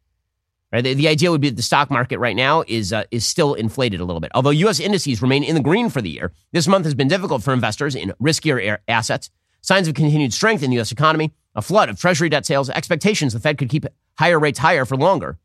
[0.73, 0.83] Right?
[0.83, 3.53] The, the, idea would be that the stock market right now is uh, is still
[3.53, 4.31] inflated a little bit.
[4.35, 4.81] Although U.S.
[4.81, 7.95] indices remain in the green for the year, this month has been difficult for investors
[7.95, 9.29] in riskier assets.
[9.61, 10.91] Signs of continued strength in the U.S.
[10.91, 13.87] economy, a flood of Treasury debt sales, expectations the Fed could keep
[14.19, 15.39] higher rates higher for longer,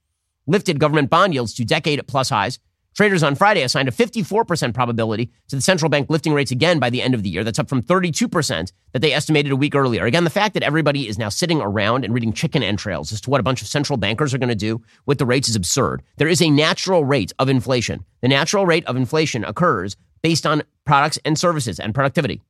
[0.45, 2.59] lifted government bond yields to decade plus highs.
[2.95, 6.89] Traders on Friday assigned a 54% probability to the central bank lifting rates again by
[6.89, 7.43] the end of the year.
[7.43, 10.05] That's up from 32% that they estimated a week earlier.
[10.05, 13.29] Again, the fact that everybody is now sitting around and reading chicken entrails as to
[13.29, 16.01] what a bunch of central bankers are going to do with the rates is absurd.
[16.17, 18.03] There is a natural rate of inflation.
[18.21, 22.41] The natural rate of inflation occurs based on products and services and productivity.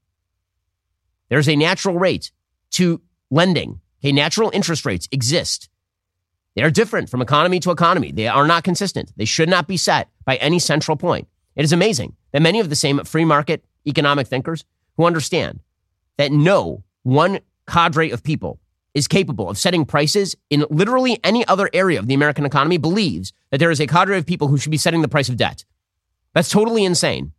[1.28, 2.32] There's a natural rate
[2.72, 3.82] to lending.
[4.02, 5.70] Okay, natural interest rates exist.
[6.56, 8.12] They are different from economy to economy.
[8.12, 9.12] They are not consistent.
[9.16, 11.28] They should not be set by any central point.
[11.56, 15.60] It is amazing that many of the same free market economic thinkers who understand
[16.18, 18.60] that no one cadre of people
[18.94, 23.32] is capable of setting prices in literally any other area of the American economy believes
[23.52, 25.64] that there is a cadre of people who should be setting the price of debt.
[26.34, 27.34] That's totally insane.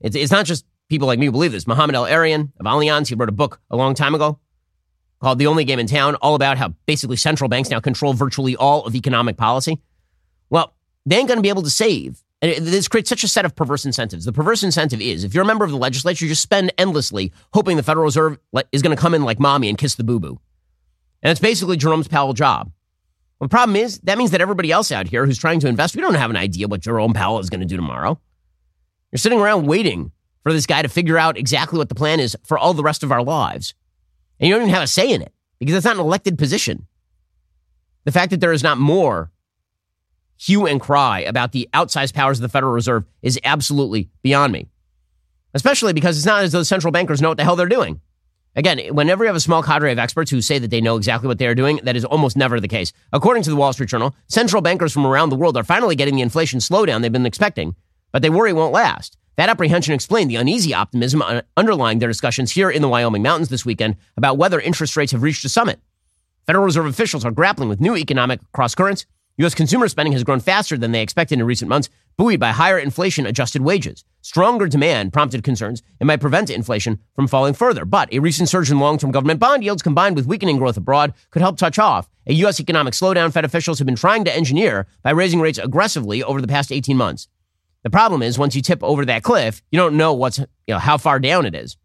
[0.00, 1.66] It's, it's not just people like me who believe this.
[1.66, 4.38] Mohamed El-Erian of Allianz, he wrote a book a long time ago
[5.22, 8.56] called The Only Game in Town, all about how basically central banks now control virtually
[8.56, 9.80] all of economic policy.
[10.50, 10.74] Well,
[11.06, 12.22] they ain't going to be able to save.
[12.42, 14.26] And this creates such a set of perverse incentives.
[14.26, 17.32] The perverse incentive is if you're a member of the legislature, you just spend endlessly
[17.54, 18.38] hoping the Federal Reserve
[18.70, 20.38] is going to come in like mommy and kiss the boo boo.
[21.22, 22.70] And it's basically Jerome's Powell job.
[23.38, 25.96] Well, the problem is that means that everybody else out here who's trying to invest,
[25.96, 28.20] we don't have an idea what Jerome Powell is going to do tomorrow.
[29.10, 32.36] You're sitting around waiting for this guy to figure out exactly what the plan is
[32.44, 33.74] for all the rest of our lives.
[34.40, 36.86] And you don't even have a say in it because it's not an elected position.
[38.04, 39.30] The fact that there is not more
[40.36, 44.66] hue and cry about the outsized powers of the Federal Reserve is absolutely beyond me.
[45.54, 48.00] Especially because it's not as though central bankers know what the hell they're doing.
[48.56, 51.28] Again, whenever you have a small cadre of experts who say that they know exactly
[51.28, 52.92] what they are doing, that is almost never the case.
[53.12, 56.16] According to the Wall Street Journal, central bankers from around the world are finally getting
[56.16, 57.76] the inflation slowdown they've been expecting,
[58.10, 59.16] but they worry it won't last.
[59.42, 61.20] That apprehension explained the uneasy optimism
[61.56, 65.24] underlying their discussions here in the Wyoming mountains this weekend about whether interest rates have
[65.24, 65.80] reached a summit.
[66.46, 69.04] Federal Reserve officials are grappling with new economic cross currents.
[69.38, 69.52] U.S.
[69.52, 73.26] consumer spending has grown faster than they expected in recent months, buoyed by higher inflation
[73.26, 74.04] adjusted wages.
[74.20, 77.84] Stronger demand prompted concerns it might prevent inflation from falling further.
[77.84, 81.14] But a recent surge in long term government bond yields combined with weakening growth abroad
[81.30, 82.60] could help touch off a U.S.
[82.60, 86.46] economic slowdown Fed officials have been trying to engineer by raising rates aggressively over the
[86.46, 87.26] past 18 months.
[87.82, 90.78] The problem is once you tip over that cliff, you don't know what's, you know,
[90.78, 91.76] how far down it is.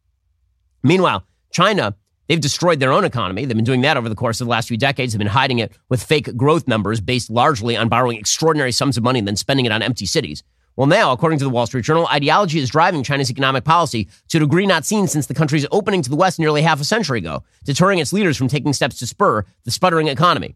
[0.84, 1.96] Meanwhile, China,
[2.28, 3.46] they've destroyed their own economy.
[3.46, 5.14] They've been doing that over the course of the last few decades.
[5.14, 9.04] They've been hiding it with fake growth numbers based largely on borrowing extraordinary sums of
[9.04, 10.44] money and then spending it on empty cities.
[10.76, 14.38] Well, now, according to the Wall Street Journal, ideology is driving China's economic policy to
[14.38, 17.18] a degree not seen since the country's opening to the West nearly half a century
[17.18, 20.56] ago, deterring its leaders from taking steps to spur the sputtering economy.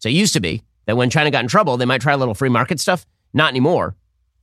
[0.00, 2.16] So it used to be that when China got in trouble, they might try a
[2.16, 3.06] little free market stuff.
[3.32, 3.94] Not anymore.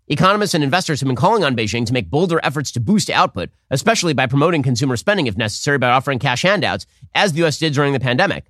[0.09, 3.49] Economists and investors have been calling on Beijing to make bolder efforts to boost output,
[3.71, 7.57] especially by promoting consumer spending if necessary by offering cash handouts, as the U.S.
[7.57, 8.45] did during the pandemic.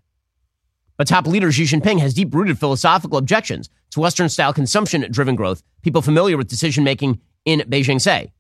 [0.98, 5.36] But top leader Xi Jinping has deep rooted philosophical objections to Western style consumption driven
[5.36, 8.32] growth, people familiar with decision making in Beijing say.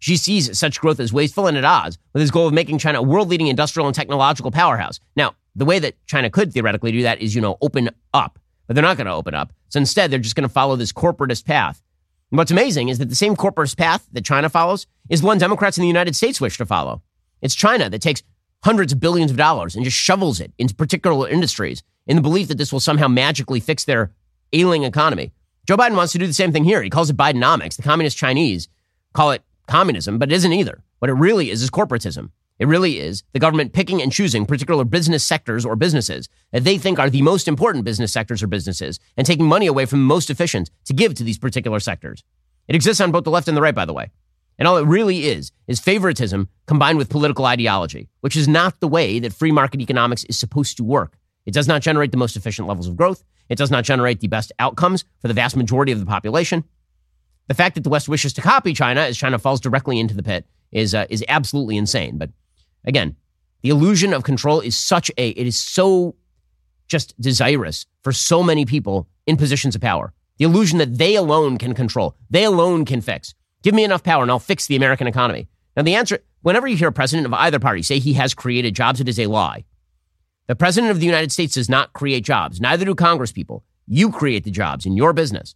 [0.00, 2.98] Xi sees such growth as wasteful and at odds with his goal of making China
[2.98, 4.98] a world leading industrial and technological powerhouse.
[5.14, 8.74] Now, the way that China could theoretically do that is, you know, open up, but
[8.74, 9.52] they're not going to open up.
[9.68, 11.80] So instead, they're just going to follow this corporatist path
[12.30, 15.82] what's amazing is that the same corporate path that China follows is one Democrats in
[15.82, 17.02] the United States wish to follow.
[17.40, 18.22] It's China that takes
[18.64, 22.48] hundreds of billions of dollars and just shovels it into particular industries in the belief
[22.48, 24.12] that this will somehow magically fix their
[24.52, 25.32] ailing economy.
[25.66, 26.82] Joe Biden wants to do the same thing here.
[26.82, 27.76] He calls it Bidenomics.
[27.76, 28.68] The communist Chinese
[29.12, 30.82] call it communism, but it isn't either.
[30.98, 32.30] What it really is is corporatism.
[32.58, 36.78] It really is the government picking and choosing particular business sectors or businesses that they
[36.78, 40.06] think are the most important business sectors or businesses and taking money away from the
[40.06, 42.24] most efficient to give to these particular sectors.
[42.66, 44.10] It exists on both the left and the right, by the way.
[44.58, 48.88] And all it really is is favoritism combined with political ideology, which is not the
[48.88, 51.18] way that free market economics is supposed to work.
[51.44, 53.22] It does not generate the most efficient levels of growth.
[53.50, 56.64] It does not generate the best outcomes for the vast majority of the population.
[57.48, 60.22] The fact that the West wishes to copy China as China falls directly into the
[60.22, 62.18] pit is, uh, is absolutely insane.
[62.18, 62.30] But
[62.86, 63.16] Again,
[63.62, 66.14] the illusion of control is such a, it is so
[66.88, 70.12] just desirous for so many people in positions of power.
[70.38, 73.34] The illusion that they alone can control, they alone can fix.
[73.62, 75.48] Give me enough power and I'll fix the American economy.
[75.76, 78.74] Now, the answer, whenever you hear a president of either party say he has created
[78.74, 79.64] jobs, it is a lie.
[80.46, 82.60] The president of the United States does not create jobs.
[82.60, 83.64] Neither do Congress people.
[83.88, 85.54] You create the jobs in your business.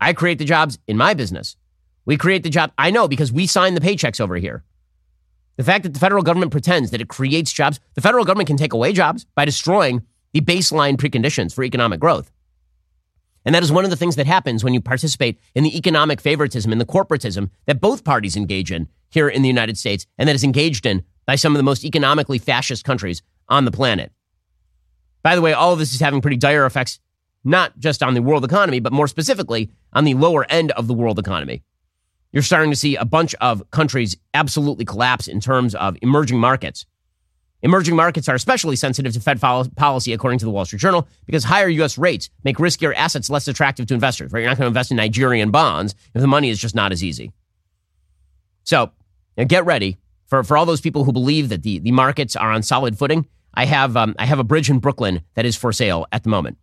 [0.00, 1.56] I create the jobs in my business.
[2.04, 2.72] We create the job.
[2.76, 4.64] I know because we sign the paychecks over here.
[5.58, 8.56] The fact that the federal government pretends that it creates jobs, the federal government can
[8.56, 12.30] take away jobs by destroying the baseline preconditions for economic growth.
[13.44, 16.20] And that is one of the things that happens when you participate in the economic
[16.20, 20.28] favoritism and the corporatism that both parties engage in here in the United States and
[20.28, 24.12] that is engaged in by some of the most economically fascist countries on the planet.
[25.24, 27.00] By the way, all of this is having pretty dire effects
[27.42, 30.94] not just on the world economy, but more specifically on the lower end of the
[30.94, 31.64] world economy.
[32.32, 36.84] You're starting to see a bunch of countries absolutely collapse in terms of emerging markets.
[37.62, 41.42] Emerging markets are especially sensitive to Fed policy, according to the Wall Street Journal, because
[41.42, 41.98] higher U.S.
[41.98, 44.30] rates make riskier assets less attractive to investors.
[44.32, 44.40] Right?
[44.40, 47.02] You're not going to invest in Nigerian bonds if the money is just not as
[47.02, 47.32] easy.
[48.62, 48.92] So
[49.46, 52.62] get ready for, for all those people who believe that the, the markets are on
[52.62, 53.26] solid footing.
[53.54, 56.28] I have um, I have a bridge in Brooklyn that is for sale at the
[56.28, 56.58] moment.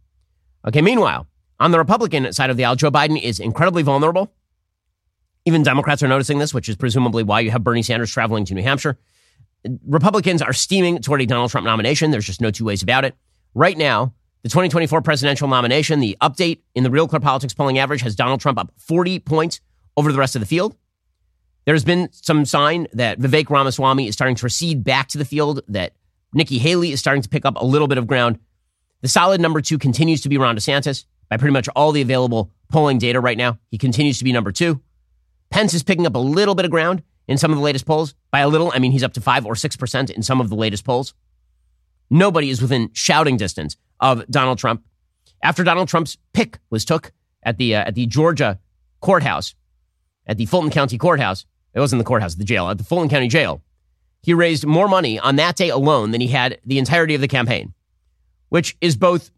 [0.65, 0.81] Okay.
[0.81, 1.27] Meanwhile,
[1.59, 4.31] on the Republican side of the aisle, Joe Biden is incredibly vulnerable.
[5.45, 8.53] Even Democrats are noticing this, which is presumably why you have Bernie Sanders traveling to
[8.53, 8.97] New Hampshire.
[9.87, 12.11] Republicans are steaming toward a Donald Trump nomination.
[12.11, 13.15] There's just no two ways about it.
[13.53, 18.01] Right now, the 2024 presidential nomination, the update in the Real Clear Politics polling average
[18.01, 19.61] has Donald Trump up 40 points
[19.97, 20.75] over the rest of the field.
[21.65, 25.61] There's been some sign that Vivek Ramaswamy is starting to recede back to the field,
[25.67, 25.93] that
[26.33, 28.39] Nikki Haley is starting to pick up a little bit of ground.
[29.01, 32.51] The solid number two continues to be Ron DeSantis by pretty much all the available
[32.69, 33.57] polling data right now.
[33.71, 34.81] He continues to be number two.
[35.49, 38.13] Pence is picking up a little bit of ground in some of the latest polls.
[38.31, 40.55] By a little, I mean he's up to five or 6% in some of the
[40.55, 41.13] latest polls.
[42.09, 44.83] Nobody is within shouting distance of Donald Trump.
[45.41, 47.11] After Donald Trump's pick was took
[47.43, 48.59] at the, uh, at the Georgia
[49.01, 49.55] courthouse,
[50.27, 53.27] at the Fulton County courthouse, it wasn't the courthouse, the jail, at the Fulton County
[53.27, 53.61] jail,
[54.25, 57.27] he raised more money on that day alone than he had the entirety of the
[57.27, 57.73] campaign,
[58.49, 59.29] which is both,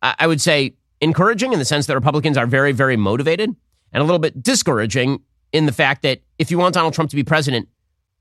[0.00, 3.54] I would say, encouraging in the sense that Republicans are very, very motivated
[3.92, 7.16] and a little bit discouraging in the fact that if you want Donald Trump to
[7.16, 7.68] be president,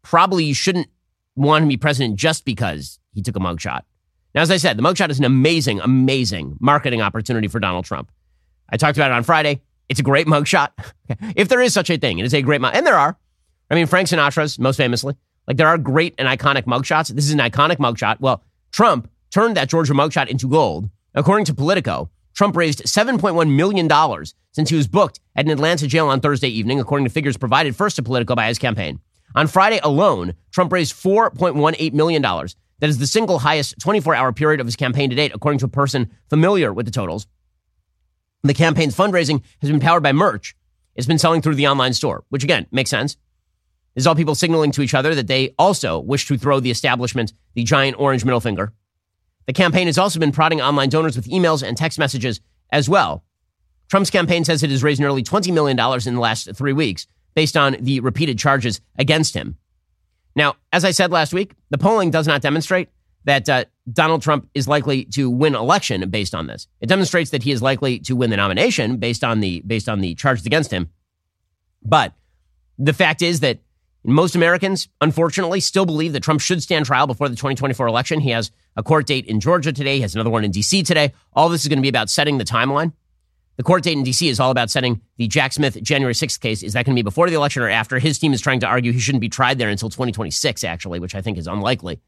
[0.01, 0.87] probably you shouldn't
[1.35, 3.81] want him to be president just because he took a mugshot.
[4.33, 8.11] Now, as I said, the mugshot is an amazing, amazing marketing opportunity for Donald Trump.
[8.69, 9.61] I talked about it on Friday.
[9.89, 10.69] It's a great mugshot.
[11.35, 12.75] if there is such a thing, it is a great mug.
[12.75, 13.17] And there are.
[13.69, 15.15] I mean, Frank Sinatra's most famously.
[15.47, 17.09] Like there are great and iconic mugshots.
[17.09, 18.19] This is an iconic mugshot.
[18.19, 20.89] Well, Trump turned that Georgia mugshot into gold.
[21.13, 22.09] According to Politico,
[22.41, 26.79] Trump raised $7.1 million since he was booked at an Atlanta jail on Thursday evening,
[26.79, 28.99] according to figures provided first to Politico by his campaign.
[29.35, 32.23] On Friday alone, Trump raised $4.18 million.
[32.23, 35.65] That is the single highest 24 hour period of his campaign to date, according to
[35.65, 37.27] a person familiar with the totals.
[38.41, 40.55] The campaign's fundraising has been powered by merch.
[40.95, 43.17] It's been selling through the online store, which again makes sense.
[43.93, 46.71] This is all people signaling to each other that they also wish to throw the
[46.71, 48.73] establishment the giant orange middle finger.
[49.47, 52.39] The campaign has also been prodding online donors with emails and text messages
[52.71, 53.23] as well.
[53.89, 57.57] Trump's campaign says it has raised nearly $20 million in the last three weeks based
[57.57, 59.57] on the repeated charges against him.
[60.35, 62.89] Now, as I said last week, the polling does not demonstrate
[63.25, 66.67] that uh, Donald Trump is likely to win election based on this.
[66.79, 69.99] It demonstrates that he is likely to win the nomination based on the based on
[70.01, 70.89] the charges against him.
[71.83, 72.13] But
[72.77, 73.59] the fact is that
[74.03, 78.19] most Americans, unfortunately, still believe that Trump should stand trial before the 2024 election.
[78.19, 79.95] He has a court date in Georgia today.
[79.97, 80.83] He has another one in D.C.
[80.83, 81.13] today.
[81.33, 82.93] All this is going to be about setting the timeline.
[83.57, 84.27] The court date in D.C.
[84.27, 86.63] is all about setting the Jack Smith January 6th case.
[86.63, 87.99] Is that going to be before the election or after?
[87.99, 91.13] His team is trying to argue he shouldn't be tried there until 2026, actually, which
[91.13, 91.99] I think is unlikely.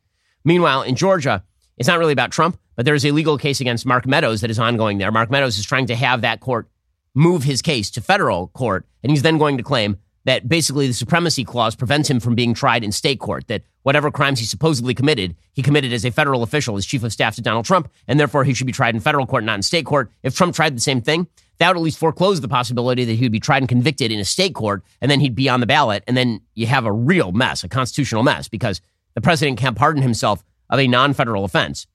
[0.44, 1.44] Meanwhile, in Georgia,
[1.78, 4.50] it's not really about Trump, but there is a legal case against Mark Meadows that
[4.50, 5.12] is ongoing there.
[5.12, 6.68] Mark Meadows is trying to have that court
[7.14, 10.94] move his case to federal court, and he's then going to claim that basically the
[10.94, 14.94] supremacy clause prevents him from being tried in state court, that whatever crimes he supposedly
[14.94, 18.20] committed, he committed as a federal official, as chief of staff to Donald Trump, and
[18.20, 20.12] therefore he should be tried in federal court, not in state court.
[20.24, 23.26] If Trump tried the same thing, that would at least foreclose the possibility that he
[23.26, 25.66] would be tried and convicted in a state court, and then he'd be on the
[25.66, 28.82] ballot, and then you have a real mess, a constitutional mess, because
[29.14, 31.86] the president can't pardon himself of a non federal offense.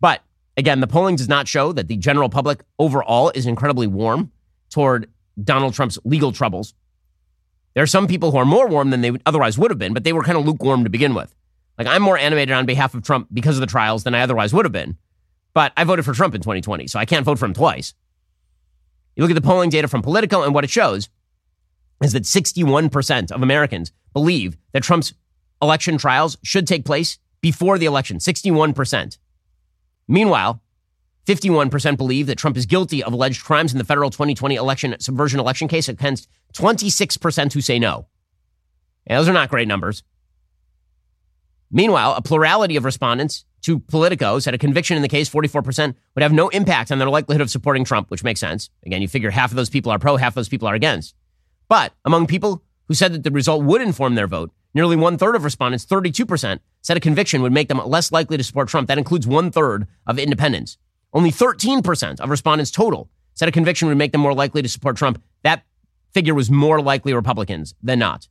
[0.00, 0.22] But
[0.56, 4.32] again, the polling does not show that the general public overall is incredibly warm
[4.70, 5.10] toward
[5.42, 6.74] Donald Trump's legal troubles.
[7.78, 10.02] There are some people who are more warm than they otherwise would have been, but
[10.02, 11.32] they were kind of lukewarm to begin with.
[11.78, 14.52] Like I'm more animated on behalf of Trump because of the trials than I otherwise
[14.52, 14.98] would have been.
[15.54, 17.94] But I voted for Trump in 2020, so I can't vote for him twice.
[19.14, 21.08] You look at the polling data from Politico, and what it shows
[22.02, 25.14] is that 61% of Americans believe that Trump's
[25.62, 28.18] election trials should take place before the election.
[28.18, 29.18] 61%.
[30.08, 30.60] Meanwhile,
[31.28, 35.38] 51% believe that Trump is guilty of alleged crimes in the federal 2020 election subversion
[35.38, 38.06] election case against 26% who say no.
[39.06, 40.02] And those are not great numbers.
[41.70, 46.22] Meanwhile, a plurality of respondents to Politico said a conviction in the case, 44%, would
[46.22, 48.70] have no impact on their likelihood of supporting Trump, which makes sense.
[48.86, 51.14] Again, you figure half of those people are pro, half of those people are against.
[51.68, 55.36] But among people who said that the result would inform their vote, nearly one third
[55.36, 58.88] of respondents, 32%, said a conviction would make them less likely to support Trump.
[58.88, 60.78] That includes one third of independents.
[61.12, 64.96] Only 13% of respondents total said a conviction would make them more likely to support
[64.96, 65.22] Trump.
[65.42, 65.64] That
[66.12, 68.28] figure was more likely Republicans than not.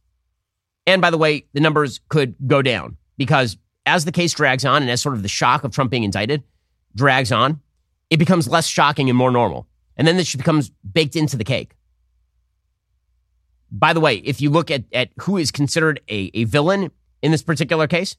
[0.85, 4.81] And by the way, the numbers could go down because as the case drags on
[4.81, 6.43] and as sort of the shock of Trump being indicted
[6.95, 7.61] drags on,
[8.09, 9.67] it becomes less shocking and more normal.
[9.95, 11.73] And then this becomes baked into the cake.
[13.71, 17.31] By the way, if you look at, at who is considered a, a villain in
[17.31, 18.15] this particular case,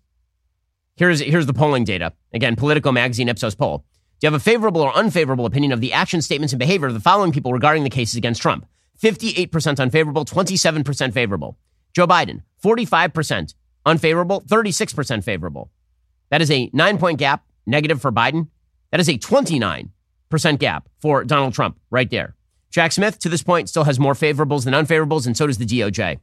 [0.96, 2.12] here's, here's the polling data.
[2.34, 3.84] Again, Politico Magazine Ipsos poll.
[4.20, 6.94] Do you have a favorable or unfavorable opinion of the action statements and behavior of
[6.94, 8.66] the following people regarding the cases against Trump?
[9.00, 11.56] 58% unfavorable, 27% favorable.
[11.94, 13.54] Joe Biden, 45%
[13.86, 15.70] unfavorable, 36% favorable.
[16.30, 18.48] That is a nine point gap negative for Biden.
[18.90, 19.88] That is a 29%
[20.58, 22.34] gap for Donald Trump right there.
[22.70, 25.64] Jack Smith, to this point, still has more favorables than unfavorables, and so does the
[25.64, 26.18] DOJ.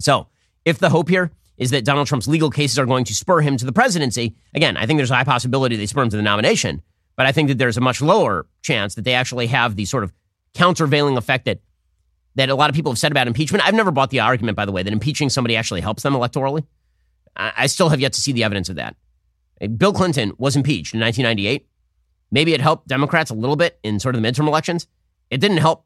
[0.00, 0.28] So,
[0.64, 3.56] if the hope here is that Donald Trump's legal cases are going to spur him
[3.58, 6.22] to the presidency, again, I think there's a high possibility they spur him to the
[6.22, 6.82] nomination,
[7.16, 10.04] but I think that there's a much lower chance that they actually have the sort
[10.04, 10.12] of
[10.54, 11.60] countervailing effect that
[12.36, 13.64] that a lot of people have said about impeachment.
[13.64, 16.66] I've never bought the argument, by the way, that impeaching somebody actually helps them electorally.
[17.36, 18.96] I still have yet to see the evidence of that.
[19.60, 21.68] Uh, Bill Clinton was impeached in 1998.
[22.30, 24.86] Maybe it helped Democrats a little bit in sort of the midterm elections.
[25.30, 25.84] It didn't help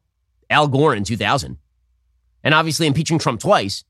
[0.51, 1.59] Al Gore in 2000.
[2.45, 3.85] And obviously, impeaching Trump twice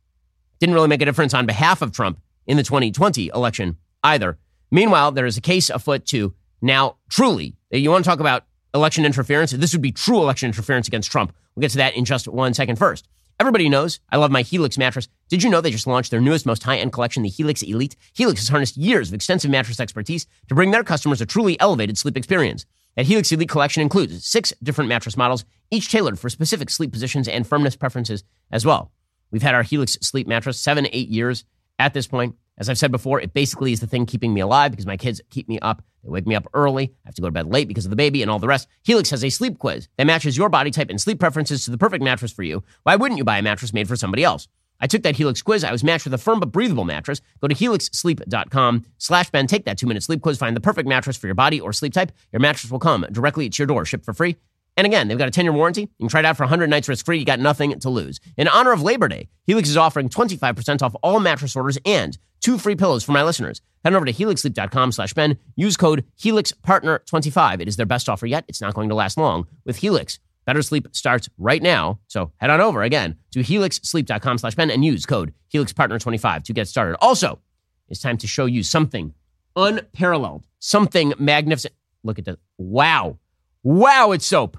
[0.59, 4.39] didn't really make a difference on behalf of Trump in the 2020 election either.
[4.71, 8.45] Meanwhile, there is a case afoot to now truly, eh, you want to talk about
[8.75, 9.53] election interference?
[9.53, 11.35] This would be true election interference against Trump.
[11.55, 13.09] We'll get to that in just one second first.
[13.41, 15.09] Everybody knows I love my Helix mattress.
[15.29, 17.95] Did you know they just launched their newest, most high end collection, the Helix Elite?
[18.13, 21.97] Helix has harnessed years of extensive mattress expertise to bring their customers a truly elevated
[21.97, 22.67] sleep experience.
[22.97, 27.29] That Helix Elite collection includes six different mattress models, each tailored for specific sleep positions
[27.29, 28.91] and firmness preferences as well.
[29.31, 31.45] We've had our Helix sleep mattress seven, eight years
[31.79, 32.35] at this point.
[32.59, 35.21] As I've said before, it basically is the thing keeping me alive because my kids
[35.31, 35.83] keep me up.
[36.03, 36.93] They wake me up early.
[37.05, 38.69] I have to go to bed late because of the baby and all the rest.
[38.83, 41.79] Helix has a sleep quiz that matches your body type and sleep preferences to the
[41.79, 42.65] perfect mattress for you.
[42.83, 44.49] Why wouldn't you buy a mattress made for somebody else?
[44.81, 45.65] I took that Helix quiz.
[45.65, 47.21] I was matched with a firm but breathable mattress.
[47.41, 49.47] Go to helixsleep.com slash Ben.
[49.47, 50.39] Take that two minute sleep quiz.
[50.39, 52.13] Find the perfect mattress for your body or sleep type.
[52.33, 54.37] Your mattress will come directly to your door, shipped for free.
[54.79, 55.81] And again, they've got a 10 year warranty.
[55.81, 57.19] You can try it out for 100 nights risk free.
[57.19, 58.21] You got nothing to lose.
[58.37, 62.59] In honor of Labor Day, Helix is offering 25% off all mattress orders and two
[62.59, 63.61] free pillows for my listeners.
[63.83, 65.37] Head over to helixsleep.com slash Ben.
[65.57, 67.61] Use code HelixPartner25.
[67.61, 68.45] It is their best offer yet.
[68.47, 70.21] It's not going to last long with Helix.
[70.45, 71.99] Better sleep starts right now.
[72.07, 76.69] So head on over again to helixsleep.com slash Ben and use code HelixPartner25 to get
[76.69, 76.97] started.
[77.01, 77.41] Also,
[77.89, 79.13] it's time to show you something
[79.57, 81.75] unparalleled, something magnificent.
[82.05, 82.39] Look at that.
[82.59, 83.19] Wow.
[83.65, 84.57] Wow, it's soap.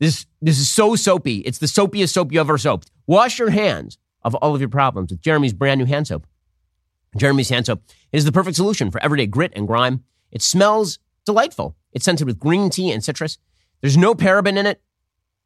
[0.00, 1.38] This, this is so soapy.
[1.38, 2.90] It's the soapiest soap you ever soaped.
[3.06, 6.26] Wash your hands of all of your problems with Jeremy's brand new hand soap.
[7.16, 7.82] Jeremy's hand soap
[8.12, 10.04] is the perfect solution for everyday grit and grime.
[10.32, 11.76] It smells delightful.
[11.92, 13.38] It's scented with green tea and citrus.
[13.82, 14.80] There's no paraben in it.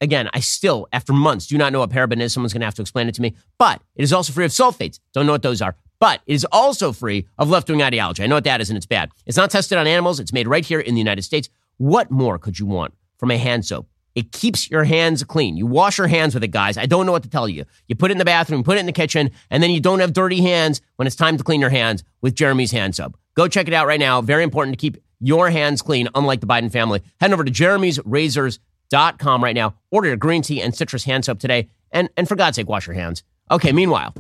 [0.01, 2.33] Again, I still, after months, do not know what paraben is.
[2.33, 3.35] Someone's going to have to explain it to me.
[3.59, 5.01] But it is also free of sulfates.
[5.13, 5.77] Don't know what those are.
[5.99, 8.23] But it is also free of left wing ideology.
[8.23, 9.11] I know what that is, and it's bad.
[9.25, 10.21] It's not tested on animals.
[10.21, 11.49] It's made right here in the United States.
[11.79, 13.89] What more could you want from a hand soap?
[14.15, 15.57] It keeps your hands clean.
[15.57, 16.79] You wash your hands with it, guys.
[16.79, 17.65] I don't know what to tell you.
[17.89, 19.99] You put it in the bathroom, put it in the kitchen, and then you don't
[20.01, 23.19] have dirty hands when it's time to clean your hands with Jeremy's hand soap.
[23.35, 24.21] Go check it out right now.
[24.21, 27.03] Very important to keep your hands clean, unlike the Biden family.
[27.21, 29.75] Head over to jeremy'srazors.com right now.
[29.91, 31.69] Order your green tea and citrus hand soap today.
[31.91, 33.25] And, and for God's sake, wash your hands.
[33.51, 34.15] Okay, meanwhile,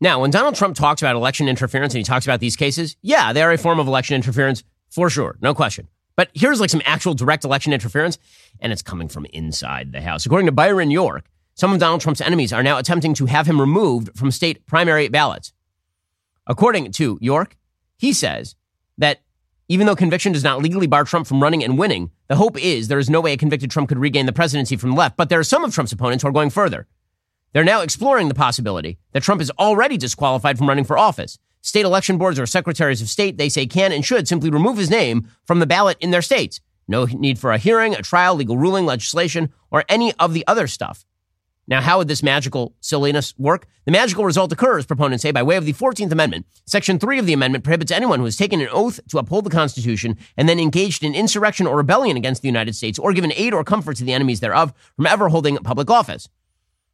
[0.00, 3.32] now when Donald Trump talks about election interference and he talks about these cases, yeah,
[3.32, 5.36] they are a form of election interference for sure.
[5.40, 5.88] No question.
[6.16, 8.18] But here's like some actual direct election interference,
[8.60, 10.26] and it's coming from inside the House.
[10.26, 13.60] According to Byron York, some of Donald Trump's enemies are now attempting to have him
[13.60, 15.52] removed from state primary ballots.
[16.46, 17.56] According to York,
[17.96, 18.56] he says
[18.98, 19.20] that
[19.68, 22.88] even though conviction does not legally bar Trump from running and winning, the hope is
[22.88, 25.16] there is no way a convicted Trump could regain the presidency from the left.
[25.16, 26.86] But there are some of Trump's opponents who are going further.
[27.52, 31.38] They're now exploring the possibility that Trump is already disqualified from running for office.
[31.66, 34.88] State election boards or secretaries of state, they say, can and should simply remove his
[34.88, 36.60] name from the ballot in their states.
[36.86, 40.68] No need for a hearing, a trial, legal ruling, legislation, or any of the other
[40.68, 41.04] stuff.
[41.66, 43.66] Now, how would this magical silliness work?
[43.84, 46.46] The magical result occurs, proponents say, by way of the 14th Amendment.
[46.66, 49.50] Section 3 of the amendment prohibits anyone who has taken an oath to uphold the
[49.50, 53.52] Constitution and then engaged in insurrection or rebellion against the United States or given aid
[53.52, 56.28] or comfort to the enemies thereof from ever holding public office.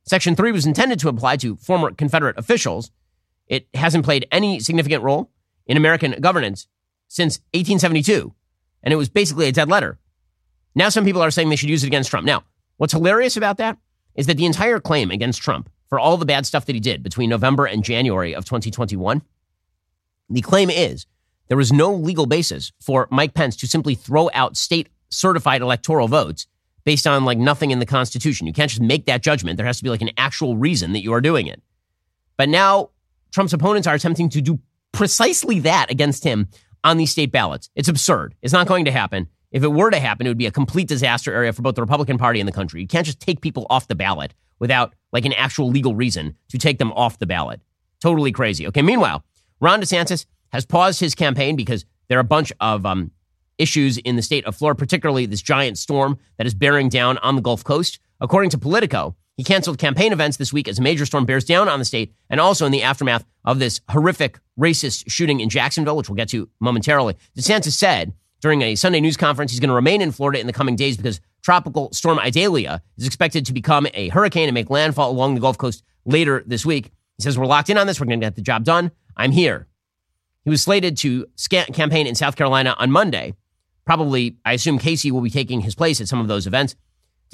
[0.04, 2.90] Section 3 was intended to apply to former Confederate officials
[3.52, 5.30] it hasn't played any significant role
[5.66, 6.66] in American governance
[7.08, 8.32] since 1872.
[8.82, 9.98] And it was basically a dead letter.
[10.74, 12.24] Now, some people are saying they should use it against Trump.
[12.24, 12.44] Now,
[12.78, 13.76] what's hilarious about that
[14.14, 17.02] is that the entire claim against Trump for all the bad stuff that he did
[17.02, 19.20] between November and January of 2021,
[20.30, 21.04] the claim is
[21.48, 26.08] there was no legal basis for Mike Pence to simply throw out state certified electoral
[26.08, 26.46] votes
[26.84, 28.46] based on like nothing in the Constitution.
[28.46, 29.58] You can't just make that judgment.
[29.58, 31.60] There has to be like an actual reason that you are doing it.
[32.38, 32.88] But now
[33.32, 34.60] Trump's opponents are attempting to do
[34.92, 36.48] precisely that against him
[36.84, 37.70] on these state ballots.
[37.74, 38.34] It's absurd.
[38.42, 39.28] It's not going to happen.
[39.50, 41.82] If it were to happen, it would be a complete disaster area for both the
[41.82, 42.80] Republican Party and the country.
[42.80, 46.58] You can't just take people off the ballot without like an actual legal reason to
[46.58, 47.60] take them off the ballot.
[48.00, 48.66] Totally crazy.
[48.66, 48.82] Okay.
[48.82, 49.24] Meanwhile,
[49.60, 53.10] Ron DeSantis has paused his campaign because there are a bunch of um,
[53.58, 57.36] issues in the state of Florida, particularly this giant storm that is bearing down on
[57.36, 57.98] the Gulf Coast.
[58.20, 61.68] According to Politico, he canceled campaign events this week as a major storm bears down
[61.68, 65.96] on the state and also in the aftermath of this horrific racist shooting in Jacksonville,
[65.96, 67.16] which we'll get to momentarily.
[67.36, 70.52] DeSantis said during a Sunday news conference he's going to remain in Florida in the
[70.52, 75.10] coming days because tropical storm Idalia is expected to become a hurricane and make landfall
[75.10, 76.92] along the Gulf Coast later this week.
[77.16, 78.00] He says, We're locked in on this.
[78.00, 78.90] We're going to get the job done.
[79.16, 79.68] I'm here.
[80.44, 81.26] He was slated to
[81.72, 83.34] campaign in South Carolina on Monday.
[83.84, 86.76] Probably, I assume Casey will be taking his place at some of those events.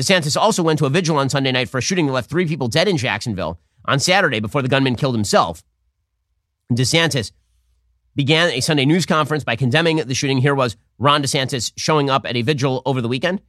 [0.01, 2.47] DeSantis also went to a vigil on Sunday night for a shooting that left three
[2.47, 5.63] people dead in Jacksonville on Saturday before the gunman killed himself.
[6.73, 7.33] DeSantis
[8.15, 10.39] began a Sunday news conference by condemning the shooting.
[10.39, 13.41] Here was Ron DeSantis showing up at a vigil over the weekend,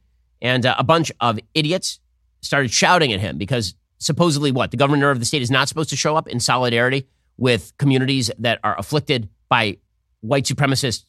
[0.42, 2.00] and uh, a bunch of idiots
[2.40, 4.70] started shouting at him because supposedly what?
[4.70, 8.30] The governor of the state is not supposed to show up in solidarity with communities
[8.38, 9.78] that are afflicted by
[10.20, 11.04] white supremacist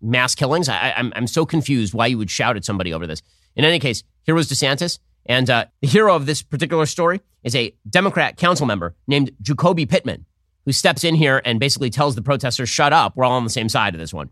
[0.00, 0.68] mass killings.
[0.68, 3.22] I, I'm, I'm so confused why you would shout at somebody over this.
[3.56, 4.98] In any case, here was DeSantis.
[5.26, 9.88] And uh, the hero of this particular story is a Democrat council member named Ju'Coby
[9.88, 10.26] Pittman,
[10.64, 13.16] who steps in here and basically tells the protesters, shut up.
[13.16, 14.30] We're all on the same side of this one.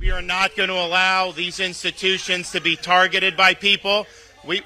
[0.00, 4.06] We are not going to allow these institutions to be targeted by people.
[4.44, 4.62] We.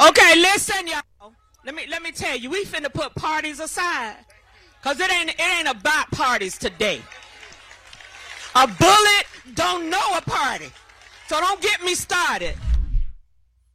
[0.00, 1.32] Okay, listen, y'all.
[1.64, 4.16] Let me let me tell you, we finna put parties aside.
[4.82, 7.00] Cause it ain't it ain't about parties today.
[8.56, 10.66] A bullet don't know a party.
[11.28, 12.54] So don't get me started.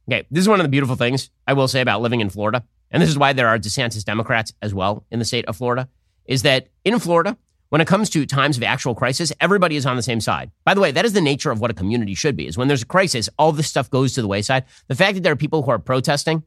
[0.08, 2.62] Okay, this is one of the beautiful things I will say about living in Florida,
[2.90, 5.88] and this is why there are DeSantis Democrats as well in the state of Florida,
[6.24, 7.36] is that in Florida,
[7.70, 10.50] when it comes to times of actual crisis, everybody is on the same side.
[10.64, 12.68] By the way, that is the nature of what a community should be, is when
[12.68, 14.64] there's a crisis, all this stuff goes to the wayside.
[14.88, 16.42] The fact that there are people who are protesting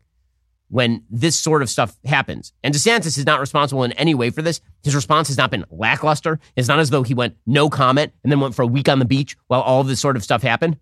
[0.72, 2.54] when this sort of stuff happens.
[2.64, 4.62] And DeSantis is not responsible in any way for this.
[4.84, 6.40] His response has not been lackluster.
[6.56, 9.00] It's not as though he went no comment and then went for a week on
[9.00, 10.78] the beach while all this sort of stuff happened.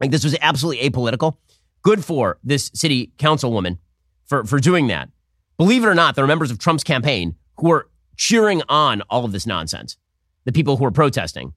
[0.00, 1.36] Like this was absolutely apolitical.
[1.82, 3.76] Good for this city councilwoman
[4.24, 5.10] for, for doing that.
[5.58, 9.26] Believe it or not, there are members of Trump's campaign who are cheering on all
[9.26, 9.98] of this nonsense.
[10.46, 11.52] The people who are protesting.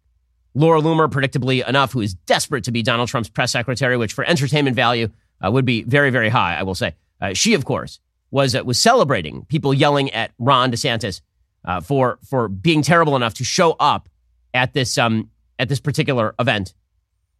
[0.53, 4.25] Laura Loomer, predictably enough, who is desperate to be Donald Trump's press secretary, which for
[4.25, 5.07] entertainment value
[5.41, 6.95] uh, would be very, very high, I will say.
[7.21, 7.99] Uh, she, of course,
[8.31, 11.21] was uh, was celebrating people yelling at Ron DeSantis
[11.65, 14.09] uh, for for being terrible enough to show up
[14.53, 16.73] at this um at this particular event.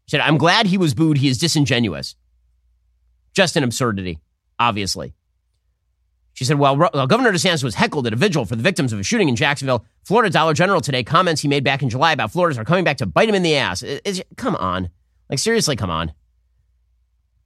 [0.06, 1.18] She said, "I'm glad he was booed.
[1.18, 2.16] He is disingenuous.
[3.34, 4.20] Just an absurdity,
[4.60, 5.14] obviously."
[6.34, 9.00] She said, "While well, Governor DeSantis was heckled at a vigil for the victims of
[9.00, 12.32] a shooting in Jacksonville, Florida Dollar General today comments he made back in July about
[12.32, 13.84] Floridas are coming back to bite him in the ass.
[14.36, 14.90] Come on,
[15.30, 16.14] like seriously, come on."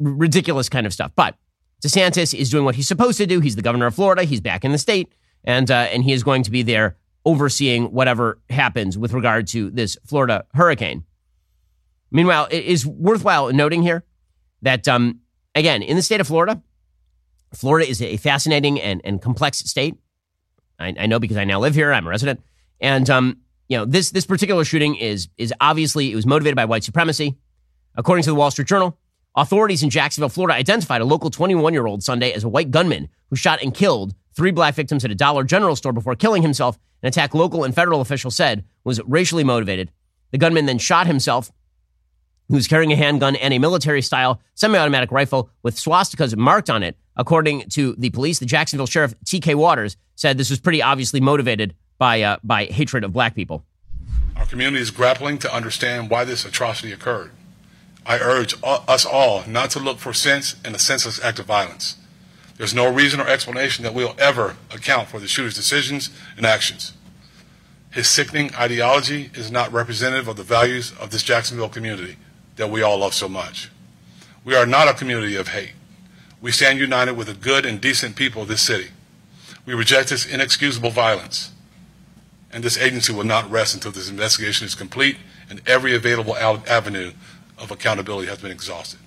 [0.04, 1.36] R- ridiculous kind of stuff, but
[1.82, 3.40] DeSantis is doing what he's supposed to do.
[3.40, 4.24] He's the governor of Florida.
[4.24, 5.12] He's back in the state,
[5.44, 9.70] and uh, and he is going to be there overseeing whatever happens with regard to
[9.72, 11.04] this Florida hurricane.
[12.12, 14.04] Meanwhile, it is worthwhile noting here
[14.62, 15.22] that um,
[15.56, 16.62] again in the state of Florida,
[17.54, 19.96] Florida is a fascinating and, and complex state.
[20.80, 21.92] I, I know because I now live here.
[21.92, 22.42] I'm a resident,
[22.80, 23.38] and um,
[23.70, 27.38] you know this this particular shooting is is obviously it was motivated by white supremacy,
[27.96, 29.00] according to the Wall Street Journal.
[29.36, 33.08] Authorities in Jacksonville, Florida identified a local 21 year old Sunday as a white gunman
[33.30, 36.78] who shot and killed three black victims at a Dollar General store before killing himself.
[37.02, 39.90] An attack local and federal officials said was racially motivated.
[40.32, 41.52] The gunman then shot himself.
[42.50, 46.70] He was carrying a handgun and a military style semi automatic rifle with swastikas marked
[46.70, 46.98] on it.
[47.16, 49.56] According to the police, the Jacksonville sheriff, T.K.
[49.56, 53.64] Waters, said this was pretty obviously motivated by, uh, by hatred of black people.
[54.36, 57.32] Our community is grappling to understand why this atrocity occurred.
[58.06, 61.98] I urge us all not to look for sense in a senseless act of violence.
[62.58, 66.94] There's no reason or explanation that we'll ever account for the shooter's decisions and actions.
[67.92, 72.18] His sickening ideology is not representative of the values of this Jacksonville community
[72.56, 73.70] that we all love so much.
[74.44, 75.74] We are not a community of hate.
[76.42, 78.90] We stand united with the good and decent people of this city.
[79.66, 81.52] We reject this inexcusable violence.
[82.52, 85.18] And this agency will not rest until this investigation is complete
[85.50, 87.12] and every available avenue
[87.62, 89.00] of accountability has been exhausted.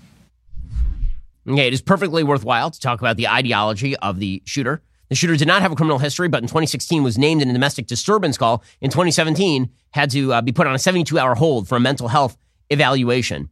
[1.47, 4.83] Okay, it is perfectly worthwhile to talk about the ideology of the shooter.
[5.11, 7.53] The shooter did not have a criminal history, but in 2016 was named in a
[7.53, 8.65] domestic disturbance call.
[8.81, 12.09] In 2017, had to uh, be put on a 72 hour hold for a mental
[12.09, 12.39] health
[12.71, 13.51] evaluation.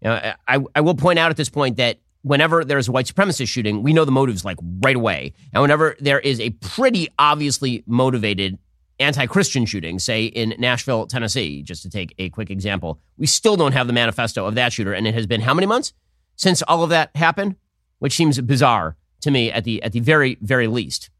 [0.00, 2.92] You know, I, I will point out at this point that whenever there is a
[2.92, 5.32] white supremacist shooting, we know the motives like right away.
[5.52, 8.58] And whenever there is a pretty obviously motivated
[8.98, 13.00] anti Christian shootings, say in Nashville, Tennessee, just to take a quick example.
[13.16, 14.92] We still don't have the manifesto of that shooter.
[14.92, 15.92] And it has been how many months
[16.36, 17.56] since all of that happened?
[17.98, 21.10] Which seems bizarre to me at the, at the very, very least.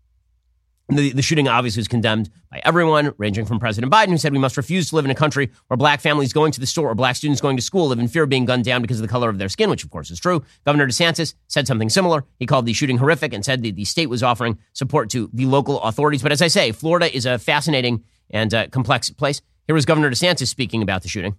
[0.91, 4.39] The, the, shooting obviously was condemned by everyone, ranging from President Biden, who said we
[4.39, 6.95] must refuse to live in a country where black families going to the store or
[6.95, 9.09] black students going to school live in fear of being gunned down because of the
[9.09, 10.45] color of their skin, which of course is true.
[10.66, 12.24] Governor DeSantis said something similar.
[12.39, 15.47] He called the shooting horrific and said that the state was offering support to the
[15.47, 16.22] local authorities.
[16.22, 19.41] But as I say, Florida is a fascinating and uh, complex place.
[19.66, 21.37] Here was Governor DeSantis speaking about the shooting.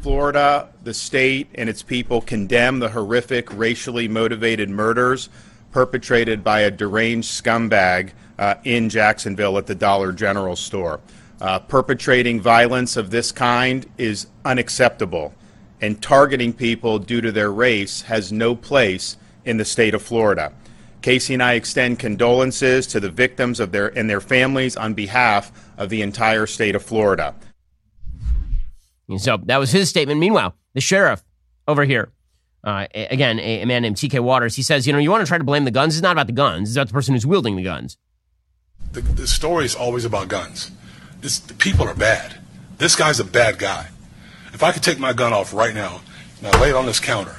[0.00, 5.28] Florida, the state, and its people condemn the horrific racially motivated murders
[5.72, 11.00] perpetrated by a deranged scumbag uh, in Jacksonville at the Dollar General store.
[11.40, 15.34] Uh, perpetrating violence of this kind is unacceptable,
[15.80, 20.52] and targeting people due to their race has no place in the state of Florida.
[21.00, 25.50] Casey and I extend condolences to the victims of their and their families on behalf
[25.76, 27.34] of the entire state of Florida.
[29.18, 30.20] So that was his statement.
[30.20, 31.24] Meanwhile, the sheriff
[31.66, 32.12] over here
[32.64, 35.26] uh, again, a, a, man named TK Waters, he says, you know, you want to
[35.26, 35.96] try to blame the guns.
[35.96, 36.68] It's not about the guns.
[36.68, 37.98] It's about the person who's wielding the guns.
[38.92, 40.70] The, the story is always about guns.
[41.20, 42.38] This, the people are bad.
[42.78, 43.88] This guy's a bad guy.
[44.52, 46.02] If I could take my gun off right now
[46.38, 47.36] and I lay it on this counter,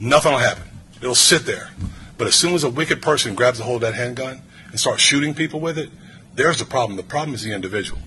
[0.00, 0.64] nothing will happen.
[1.00, 1.70] It'll sit there.
[2.16, 4.40] But as soon as a wicked person grabs a hold of that handgun
[4.70, 5.90] and starts shooting people with it,
[6.34, 6.96] there's the problem.
[6.96, 8.00] The problem is the individual.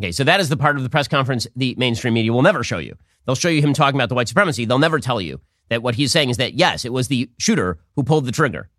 [0.00, 2.62] Okay, so that is the part of the press conference the mainstream media will never
[2.62, 2.96] show you.
[3.26, 4.64] They'll show you him talking about the white supremacy.
[4.64, 7.78] They'll never tell you that what he's saying is that, yes, it was the shooter
[7.94, 8.70] who pulled the trigger.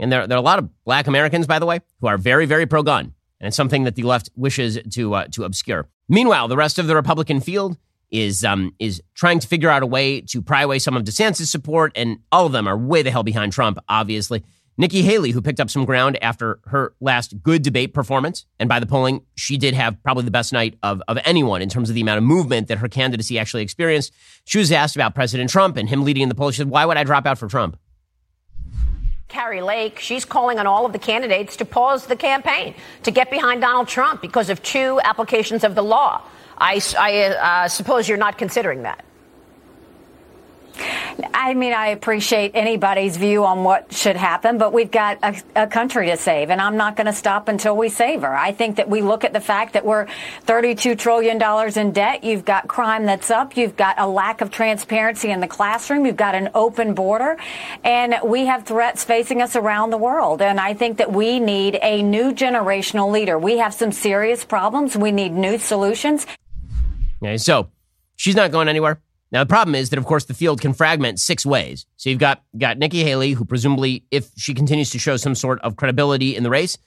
[0.00, 2.46] And there, there are a lot of black Americans, by the way, who are very,
[2.46, 3.12] very pro gun.
[3.40, 5.88] And it's something that the left wishes to, uh, to obscure.
[6.08, 7.76] Meanwhile, the rest of the Republican field
[8.10, 11.46] is, um, is trying to figure out a way to pry away some of DeSantis'
[11.46, 11.92] support.
[11.94, 14.42] And all of them are way the hell behind Trump, obviously.
[14.76, 18.80] Nikki Haley, who picked up some ground after her last good debate performance, and by
[18.80, 21.94] the polling, she did have probably the best night of, of anyone in terms of
[21.94, 24.12] the amount of movement that her candidacy actually experienced.
[24.44, 26.54] She was asked about President Trump and him leading in the polls.
[26.54, 27.78] She said, Why would I drop out for Trump?
[29.28, 33.30] Kari Lake, she's calling on all of the candidates to pause the campaign, to get
[33.30, 36.22] behind Donald Trump because of two applications of the law.
[36.58, 37.22] I, I
[37.64, 39.04] uh, suppose you're not considering that.
[40.76, 45.66] I mean, I appreciate anybody's view on what should happen, but we've got a, a
[45.66, 48.34] country to save, and I'm not going to stop until we save her.
[48.34, 50.06] I think that we look at the fact that we're
[50.46, 51.40] $32 trillion
[51.78, 52.24] in debt.
[52.24, 53.56] You've got crime that's up.
[53.56, 56.06] You've got a lack of transparency in the classroom.
[56.06, 57.36] You've got an open border,
[57.84, 60.42] and we have threats facing us around the world.
[60.42, 63.38] And I think that we need a new generational leader.
[63.38, 64.96] We have some serious problems.
[64.96, 66.26] We need new solutions.
[67.22, 67.70] Okay, so
[68.16, 69.00] she's not going anywhere.
[69.34, 71.86] Now, the problem is that, of course, the field can fragment six ways.
[71.96, 75.60] So you've got, got Nikki Haley, who presumably, if she continues to show some sort
[75.62, 76.78] of credibility in the race,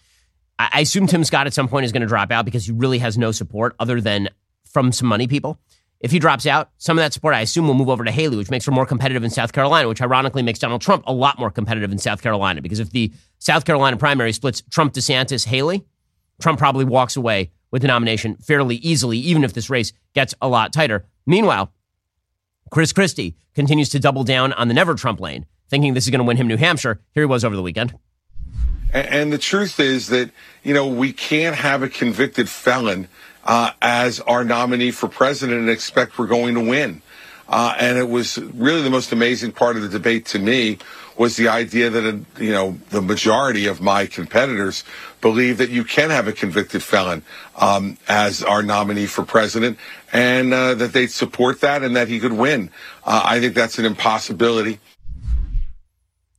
[0.58, 2.72] I, I assume Tim Scott at some point is going to drop out because he
[2.72, 4.30] really has no support other than
[4.64, 5.60] from some money people.
[6.00, 8.38] If he drops out, some of that support, I assume, will move over to Haley,
[8.38, 11.38] which makes her more competitive in South Carolina, which ironically makes Donald Trump a lot
[11.38, 12.62] more competitive in South Carolina.
[12.62, 15.86] Because if the South Carolina primary splits Trump, DeSantis, Haley,
[16.40, 20.48] Trump probably walks away with the nomination fairly easily, even if this race gets a
[20.48, 21.06] lot tighter.
[21.26, 21.74] Meanwhile,
[22.70, 26.20] Chris Christie continues to double down on the never Trump lane, thinking this is going
[26.20, 27.02] to win him New Hampshire.
[27.14, 27.94] Here he was over the weekend.
[28.94, 30.32] And, the truth is that,
[30.64, 33.10] you know, we can't have a convicted felon
[33.44, 37.02] uh, as our nominee for president and expect we're going to win.
[37.50, 40.78] Uh, and it was really the most amazing part of the debate to me
[41.18, 44.84] was the idea that, uh, you know, the majority of my competitors
[45.22, 47.24] believe that you can have a convicted felon
[47.56, 49.78] um, as our nominee for president
[50.14, 52.70] and uh, that they'd support that and that he could win.
[53.04, 54.80] Uh, I think that's an impossibility.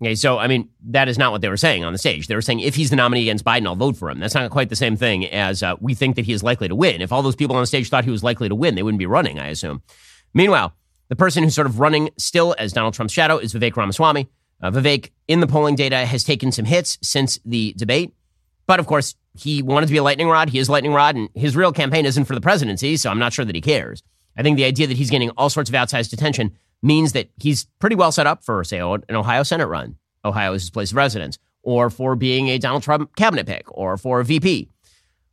[0.00, 2.28] Okay, so I mean, that is not what they were saying on the stage.
[2.28, 4.20] They were saying if he's the nominee against Biden, I'll vote for him.
[4.20, 6.74] That's not quite the same thing as uh, we think that he is likely to
[6.74, 7.02] win.
[7.02, 9.00] If all those people on the stage thought he was likely to win, they wouldn't
[9.00, 9.82] be running, I assume.
[10.34, 10.72] Meanwhile,
[11.08, 14.28] the person who's sort of running still as Donald Trump's shadow is Vivek Ramaswamy.
[14.60, 18.14] Uh, Vivek, in the polling data, has taken some hits since the debate.
[18.68, 20.50] But of course, he wanted to be a lightning rod.
[20.50, 23.32] He is lightning rod, and his real campaign isn't for the presidency, so I'm not
[23.32, 24.02] sure that he cares.
[24.36, 27.64] I think the idea that he's getting all sorts of outsized attention means that he's
[27.80, 29.96] pretty well set up for, say, an Ohio Senate run.
[30.24, 33.96] Ohio is his place of residence, or for being a Donald Trump cabinet pick, or
[33.96, 34.68] for a VP.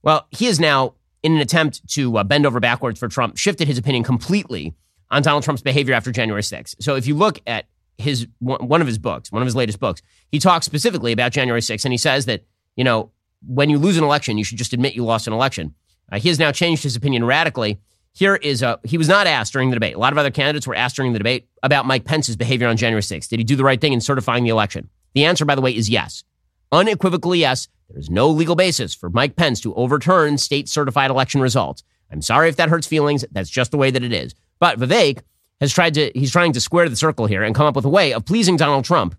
[0.01, 3.67] Well, he is now, in an attempt to uh, bend over backwards for Trump, shifted
[3.67, 4.73] his opinion completely
[5.11, 6.75] on Donald Trump's behavior after January 6th.
[6.79, 7.65] So if you look at
[7.97, 11.61] his one of his books, one of his latest books, he talks specifically about January
[11.61, 13.11] 6th, and he says that you know
[13.47, 15.73] when you lose an election, you should just admit you lost an election.
[16.11, 17.79] Uh, he has now changed his opinion radically.
[18.13, 19.95] Here is a he was not asked during the debate.
[19.95, 22.77] A lot of other candidates were asked during the debate about Mike Pence's behavior on
[22.77, 23.27] January 6th.
[23.27, 24.89] Did he do the right thing in certifying the election?
[25.13, 26.23] The answer, by the way, is yes.
[26.71, 31.41] unequivocally yes, there is no legal basis for Mike Pence to overturn state certified election
[31.41, 31.83] results.
[32.11, 33.25] I'm sorry if that hurts feelings.
[33.31, 34.33] That's just the way that it is.
[34.59, 35.19] But Vivek
[35.61, 37.89] has tried to, he's trying to square the circle here and come up with a
[37.89, 39.15] way of pleasing Donald Trump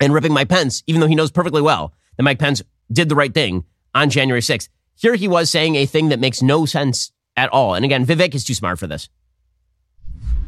[0.00, 3.14] and ripping Mike Pence, even though he knows perfectly well that Mike Pence did the
[3.14, 3.64] right thing
[3.94, 4.68] on January 6th.
[4.96, 7.74] Here he was saying a thing that makes no sense at all.
[7.74, 9.08] And again, Vivek is too smart for this.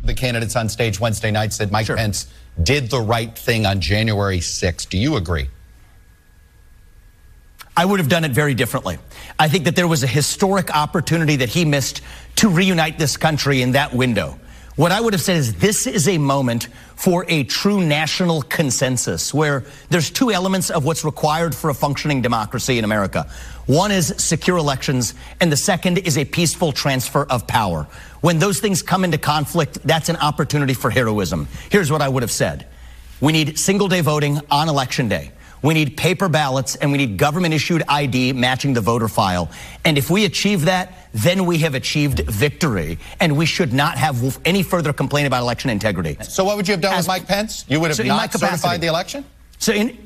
[0.04, 1.96] The candidates on stage Wednesday night said Mike sure.
[1.96, 2.26] Pence
[2.62, 4.88] did the right thing on January 6th.
[4.88, 5.48] Do you agree?
[7.76, 8.98] I would have done it very differently.
[9.38, 12.00] I think that there was a historic opportunity that he missed
[12.36, 14.38] to reunite this country in that window.
[14.76, 19.32] What I would have said is this is a moment for a true national consensus
[19.32, 23.26] where there's two elements of what's required for a functioning democracy in America.
[23.64, 27.86] One is secure elections, and the second is a peaceful transfer of power.
[28.20, 31.48] When those things come into conflict, that's an opportunity for heroism.
[31.70, 32.66] Here's what I would have said.
[33.18, 35.32] We need single day voting on election day.
[35.66, 39.50] We need paper ballots and we need government issued ID matching the voter file.
[39.84, 43.00] And if we achieve that, then we have achieved victory.
[43.18, 46.18] And we should not have any further complaint about election integrity.
[46.22, 47.64] So, what would you have done As, with Mike Pence?
[47.66, 49.24] You would have so not certified the election?
[49.58, 50.05] So, in,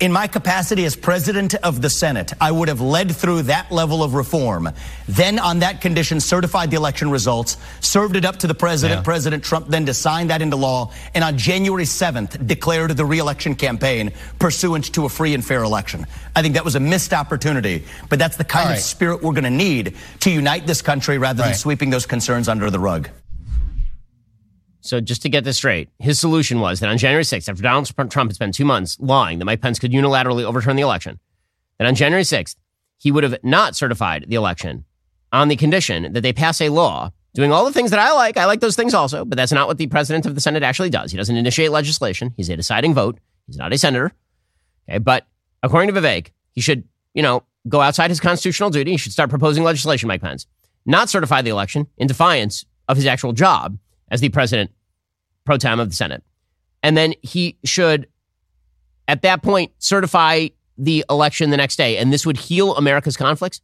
[0.00, 4.04] in my capacity as president of the Senate, I would have led through that level
[4.04, 4.70] of reform.
[5.08, 9.02] Then, on that condition, certified the election results, served it up to the president, yeah.
[9.02, 13.56] President Trump, then to sign that into law, and on January 7th, declared the reelection
[13.56, 16.06] campaign pursuant to a free and fair election.
[16.36, 18.78] I think that was a missed opportunity, but that's the kind right.
[18.78, 21.48] of spirit we're going to need to unite this country rather right.
[21.48, 23.08] than sweeping those concerns under the rug.
[24.88, 27.86] So just to get this straight, his solution was that on January 6th, after Donald
[27.94, 31.20] Trump had spent two months lying that Mike Pence could unilaterally overturn the election,
[31.78, 32.56] that on January 6th,
[32.96, 34.86] he would have not certified the election
[35.30, 38.38] on the condition that they pass a law doing all the things that I like.
[38.38, 40.88] I like those things also, but that's not what the president of the Senate actually
[40.88, 41.10] does.
[41.10, 42.32] He doesn't initiate legislation.
[42.38, 43.18] He's a deciding vote.
[43.46, 44.12] He's not a senator.
[44.88, 44.98] Okay.
[44.98, 45.26] But
[45.62, 48.92] according to Vivek, he should, you know, go outside his constitutional duty.
[48.92, 50.46] He should start proposing legislation, Mike Pence,
[50.86, 53.78] not certify the election in defiance of his actual job
[54.10, 54.70] as the president
[55.48, 56.22] pro tem of the Senate.
[56.82, 58.06] And then he should,
[59.08, 61.96] at that point, certify the election the next day.
[61.96, 63.62] And this would heal America's conflicts.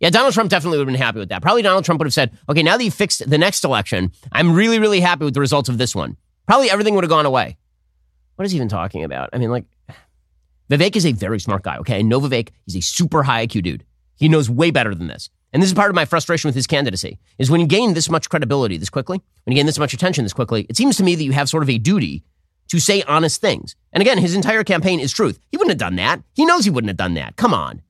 [0.00, 1.40] Yeah, Donald Trump definitely would have been happy with that.
[1.40, 4.54] Probably Donald Trump would have said, okay, now that you fixed the next election, I'm
[4.54, 6.16] really, really happy with the results of this one.
[6.48, 7.56] Probably everything would have gone away.
[8.34, 9.30] What is he even talking about?
[9.32, 9.66] I mean, like,
[10.68, 11.98] Vivek is a very smart guy, okay?
[11.98, 12.48] I know Vivek.
[12.66, 13.84] He's a super high IQ dude.
[14.16, 15.30] He knows way better than this.
[15.52, 18.08] And this is part of my frustration with his candidacy, is when you gain this
[18.08, 21.02] much credibility this quickly, when you gain this much attention this quickly, it seems to
[21.02, 22.22] me that you have sort of a duty
[22.68, 23.74] to say honest things.
[23.92, 25.40] And again, his entire campaign is truth.
[25.50, 26.22] He wouldn't have done that.
[26.34, 27.36] He knows he wouldn't have done that.
[27.36, 27.82] Come on.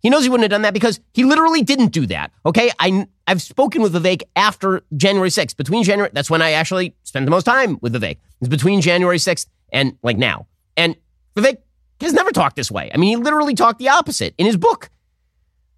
[0.00, 2.30] He knows he wouldn't have done that because he literally didn't do that.
[2.46, 2.70] Okay.
[2.78, 5.56] I, I've spoken with Vivek after January 6th.
[5.56, 8.16] Between January, that's when I actually spent the most time with Vivek.
[8.40, 10.46] It's between January 6th and like now.
[10.76, 10.96] And
[11.36, 11.58] Vivek
[12.00, 12.90] has never talked this way.
[12.94, 14.90] I mean, he literally talked the opposite in his book.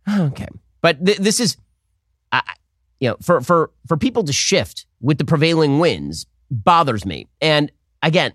[0.08, 0.48] Okay.
[0.80, 1.56] But th- this is,
[2.32, 2.40] uh,
[3.00, 7.28] you know, for, for, for people to shift with the prevailing winds bothers me.
[7.40, 7.70] And
[8.02, 8.32] again,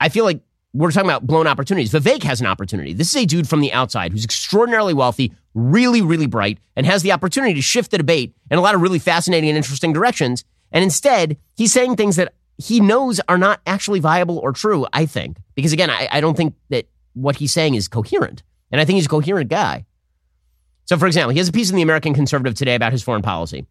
[0.00, 0.40] I feel like
[0.74, 1.92] we're talking about blown opportunities.
[1.92, 2.92] Vivek has an opportunity.
[2.92, 7.02] This is a dude from the outside who's extraordinarily wealthy, really, really bright, and has
[7.02, 10.44] the opportunity to shift the debate in a lot of really fascinating and interesting directions.
[10.70, 15.06] And instead, he's saying things that he knows are not actually viable or true, I
[15.06, 15.38] think.
[15.54, 18.42] Because again, I, I don't think that what he's saying is coherent.
[18.70, 19.86] And I think he's a coherent guy.
[20.88, 23.20] So, for example, he has a piece in the American Conservative today about his foreign
[23.20, 23.66] policy.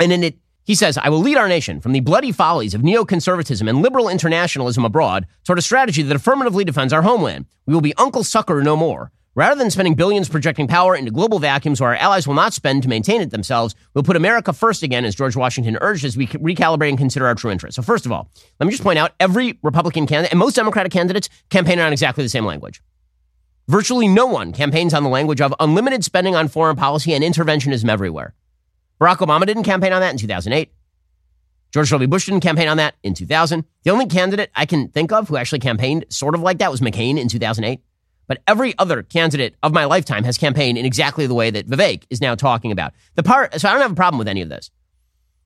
[0.00, 2.82] And in it, he says, I will lead our nation from the bloody follies of
[2.82, 7.46] neoconservatism and liberal internationalism abroad toward a strategy that affirmatively defends our homeland.
[7.66, 9.12] We will be Uncle Sucker no more.
[9.36, 12.82] Rather than spending billions projecting power into global vacuums where our allies will not spend
[12.82, 16.26] to maintain it themselves, we'll put America first again, as George Washington urged, as we
[16.26, 17.76] recalibrate and consider our true interests.
[17.76, 18.28] So, first of all,
[18.60, 22.22] let me just point out every Republican candidate and most Democratic candidates campaign on exactly
[22.22, 22.82] the same language.
[23.68, 27.88] Virtually no one campaigns on the language of unlimited spending on foreign policy and interventionism
[27.88, 28.34] everywhere.
[29.00, 30.72] Barack Obama didn't campaign on that in 2008.
[31.72, 32.06] George W.
[32.06, 33.64] Bush didn't campaign on that in 2000.
[33.84, 36.80] The only candidate I can think of who actually campaigned sort of like that was
[36.80, 37.80] McCain in 2008.
[38.26, 42.04] But every other candidate of my lifetime has campaigned in exactly the way that Vivek
[42.10, 42.92] is now talking about.
[43.14, 44.70] The part, so I don't have a problem with any of this.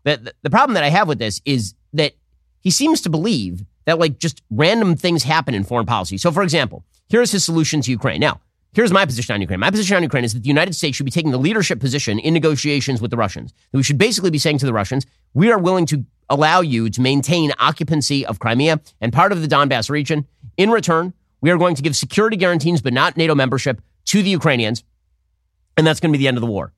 [0.05, 2.15] The, the, the problem that I have with this is that
[2.61, 6.19] he seems to believe that like just random things happen in foreign policy.
[6.19, 8.21] So, for example, Here's his solution to Ukraine.
[8.21, 8.41] Now,
[8.73, 9.61] here's my position on Ukraine.
[9.61, 12.19] My position on Ukraine is that the United States should be taking the leadership position
[12.19, 13.55] in negotiations with the Russians.
[13.73, 17.01] We should basically be saying to the Russians, we are willing to allow you to
[17.01, 20.27] maintain occupancy of Crimea and part of the Donbass region.
[20.57, 24.31] In return, we are going to give security guarantees, but not NATO membership, to the
[24.31, 24.83] Ukrainians.
[25.77, 26.73] And that's going to be the end of the war.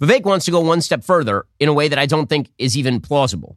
[0.00, 2.76] Vivek wants to go one step further in a way that I don't think is
[2.76, 3.56] even plausible.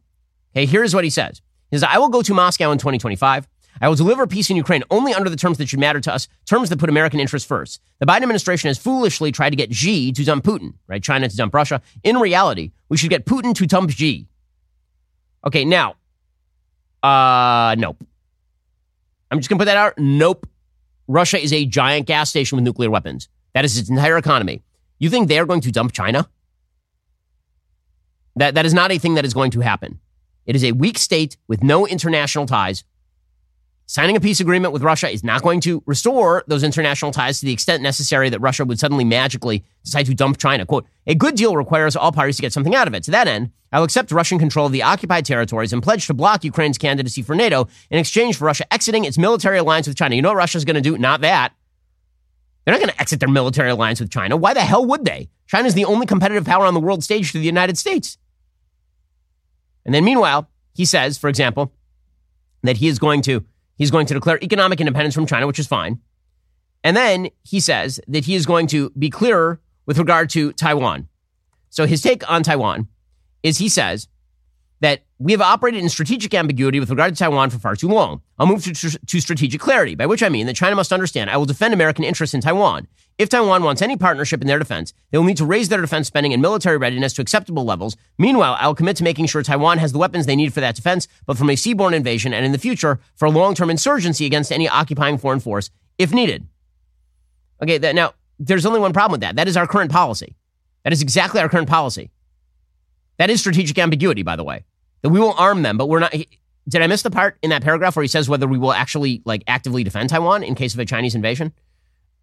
[0.54, 1.42] Okay, here's what he says.
[1.74, 3.48] He says, I will go to Moscow in 2025.
[3.80, 6.28] I will deliver peace in Ukraine only under the terms that should matter to us,
[6.46, 7.80] terms that put American interests first.
[7.98, 11.02] The Biden administration has foolishly tried to get Xi to dump Putin, right?
[11.02, 11.82] China to dump Russia.
[12.04, 14.28] In reality, we should get Putin to dump Xi.
[15.44, 15.96] Okay, now,
[17.02, 17.96] uh, nope.
[19.32, 19.98] I'm just going to put that out.
[19.98, 20.46] Nope.
[21.08, 23.28] Russia is a giant gas station with nuclear weapons.
[23.52, 24.62] That is its entire economy.
[25.00, 26.28] You think they're going to dump China?
[28.36, 29.98] That, that is not a thing that is going to happen.
[30.46, 32.84] It is a weak state with no international ties.
[33.86, 37.46] Signing a peace agreement with Russia is not going to restore those international ties to
[37.46, 40.64] the extent necessary that Russia would suddenly magically decide to dump China.
[40.64, 43.02] Quote, a good deal requires all parties to get something out of it.
[43.04, 46.44] To that end, I'll accept Russian control of the occupied territories and pledge to block
[46.44, 50.14] Ukraine's candidacy for NATO in exchange for Russia exiting its military alliance with China.
[50.14, 50.96] You know what Russia's going to do?
[50.96, 51.52] Not that.
[52.64, 54.38] They're not going to exit their military alliance with China.
[54.38, 55.28] Why the hell would they?
[55.46, 58.16] China is the only competitive power on the world stage to the United States.
[59.84, 61.72] And then meanwhile, he says, for example,
[62.62, 63.44] that he is going to
[63.76, 66.00] he's going to declare economic independence from China, which is fine.
[66.82, 71.08] And then he says that he is going to be clearer with regard to Taiwan.
[71.70, 72.88] So his take on Taiwan
[73.42, 74.08] is he says
[74.84, 78.20] that we have operated in strategic ambiguity with regard to Taiwan for far too long.
[78.38, 81.38] I'll move to, to strategic clarity, by which I mean that China must understand I
[81.38, 82.86] will defend American interests in Taiwan.
[83.16, 86.06] If Taiwan wants any partnership in their defense, they will need to raise their defense
[86.06, 87.96] spending and military readiness to acceptable levels.
[88.18, 90.76] Meanwhile, I will commit to making sure Taiwan has the weapons they need for that
[90.76, 94.52] defense, but from a seaborne invasion and in the future for a long-term insurgency against
[94.52, 96.46] any occupying foreign force if needed.
[97.62, 99.36] Okay, that, now there's only one problem with that.
[99.36, 100.36] That is our current policy.
[100.82, 102.10] That is exactly our current policy.
[103.16, 104.64] That is strategic ambiguity, by the way
[105.04, 106.14] that we will arm them, but we're not.
[106.66, 109.20] Did I miss the part in that paragraph where he says whether we will actually
[109.26, 111.52] like actively defend Taiwan in case of a Chinese invasion?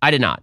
[0.01, 0.41] I did not.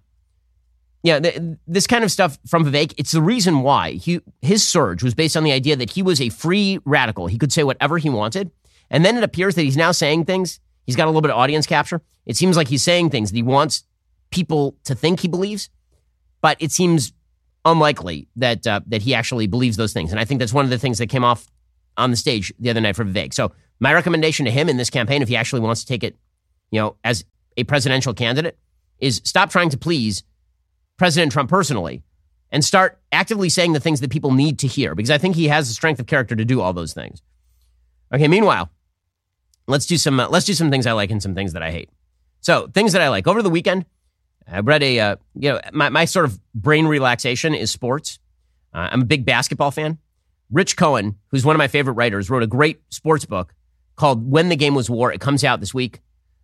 [1.02, 1.18] Yeah,
[1.66, 5.36] this kind of stuff from Vivek, it's the reason why he, his surge was based
[5.36, 7.26] on the idea that he was a free radical.
[7.26, 8.52] He could say whatever he wanted.
[8.88, 10.60] And then it appears that he's now saying things.
[10.86, 12.02] He's got a little bit of audience capture.
[12.24, 13.82] It seems like he's saying things that he wants
[14.30, 15.70] people to think he believes,
[16.40, 17.12] but it seems
[17.64, 20.12] unlikely that uh, that he actually believes those things.
[20.12, 21.48] And I think that's one of the things that came off
[21.98, 23.34] on the stage the other night for Vivek.
[23.34, 26.16] So my recommendation to him in this campaign, if he actually wants to take it,
[26.70, 27.24] you know, as
[27.56, 28.56] a presidential candidate,
[28.98, 30.22] is stop trying to please
[30.96, 32.02] President Trump personally
[32.50, 35.48] and start actively saying the things that people need to hear because I think he
[35.48, 37.22] has the strength of character to do all those things.
[38.12, 38.70] Okay, meanwhile,
[39.66, 41.70] let's do some uh, let's do some things I like and some things that I
[41.70, 41.90] hate.
[42.40, 43.26] So, things that I like.
[43.26, 43.84] Over the weekend,
[44.50, 48.18] I read a uh, you know, my my sort of brain relaxation is sports.
[48.72, 49.98] Uh, I'm a big basketball fan.
[50.50, 53.54] Rich Cohen, who's one of my favorite writers, wrote a great sports book
[53.96, 55.12] called When the Game Was War.
[55.12, 56.00] It comes out this week.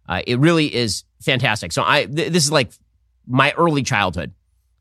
[0.07, 1.73] Uh, it really is fantastic.
[1.73, 2.73] So I th- this is like
[3.27, 4.33] my early childhood.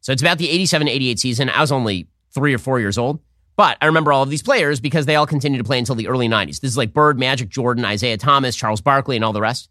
[0.02, 1.50] So it's about the 87 88 season.
[1.50, 3.22] I was only three or four years old,
[3.56, 6.08] but I remember all of these players because they all continued to play until the
[6.08, 6.60] early 90s.
[6.60, 9.70] This is like Bird, Magic, Jordan, Isiah Thomas, Charles Barkley, and all the rest.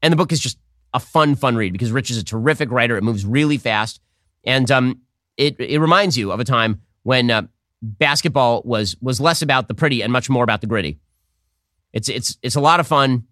[0.00, 0.58] And the book is just
[0.92, 2.96] a fun, fun read because Rich is a terrific writer.
[2.96, 4.00] It moves really fast.
[4.44, 5.00] And um,
[5.36, 7.42] it, it reminds you of a time when uh,
[7.84, 10.98] basketball was was less about the pretty and much more about the gritty.
[11.92, 13.24] It's it's it's a lot of fun.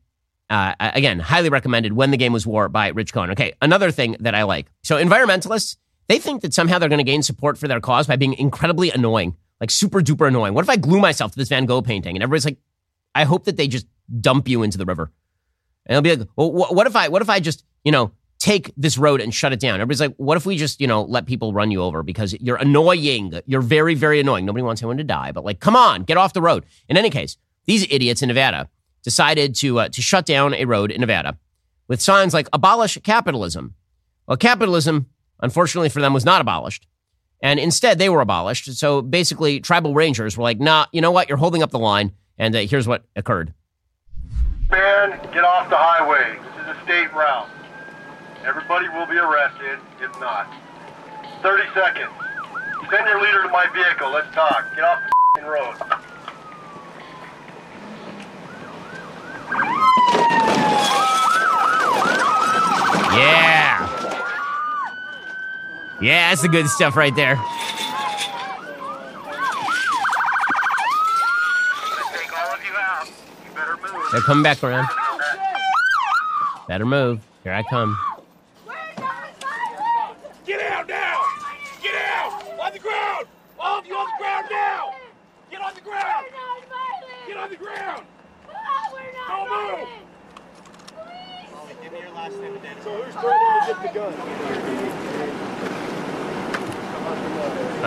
[0.50, 1.94] Uh, again, highly recommended.
[1.94, 3.30] When the game was war by Rich Cohen.
[3.30, 4.70] Okay, another thing that I like.
[4.82, 5.76] So environmentalists
[6.08, 8.90] they think that somehow they're going to gain support for their cause by being incredibly
[8.90, 10.52] annoying, like super duper annoying.
[10.52, 12.58] What if I glue myself to this Van Gogh painting and everybody's like,
[13.14, 13.86] I hope that they just
[14.20, 15.10] dump you into the river.
[15.86, 18.72] And they'll be like, well, what if I what if I just you know take
[18.76, 19.76] this road and shut it down.
[19.76, 22.56] Everybody's like, what if we just, you know, let people run you over because you're
[22.56, 23.32] annoying.
[23.46, 24.44] You're very, very annoying.
[24.44, 26.66] Nobody wants anyone to die, but like, come on, get off the road.
[26.88, 27.36] In any case,
[27.66, 28.68] these idiots in Nevada
[29.04, 31.38] decided to uh, to shut down a road in Nevada
[31.86, 33.74] with signs like abolish capitalism.
[34.26, 35.06] Well, capitalism,
[35.38, 36.88] unfortunately for them, was not abolished.
[37.44, 38.72] And instead, they were abolished.
[38.74, 41.28] So basically, tribal rangers were like, nah, you know what?
[41.28, 42.10] You're holding up the line.
[42.38, 43.54] And uh, here's what occurred.
[44.68, 46.38] Man, get off the highway.
[46.42, 47.48] This is a state route.
[48.44, 50.52] Everybody will be arrested if not.
[51.42, 52.10] 30 seconds.
[52.90, 54.10] Send your leader to my vehicle.
[54.10, 54.74] Let's talk.
[54.74, 55.00] Get off
[55.34, 55.76] the road.
[63.14, 63.88] Yeah.
[66.00, 67.36] Yeah, that's the good stuff right there.
[74.10, 74.88] They're coming back around.
[76.68, 77.20] Better move.
[77.44, 77.96] Here I come.
[83.94, 84.46] On the ground!
[84.50, 84.94] now!
[85.50, 85.74] Get on
[87.50, 88.06] the ground!
[88.46, 89.88] We're not move!
[91.82, 94.12] Give me your last name and So who's threatening to get the gun?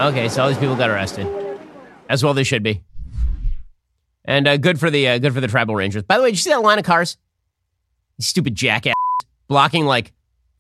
[0.07, 1.27] Okay, so all these people got arrested,
[2.09, 2.83] as well they should be,
[4.25, 6.03] and uh, good for the uh, good for the tribal rangers.
[6.03, 7.17] By the way, did you see that line of cars?
[8.19, 8.93] stupid jackass
[9.47, 10.11] blocking like.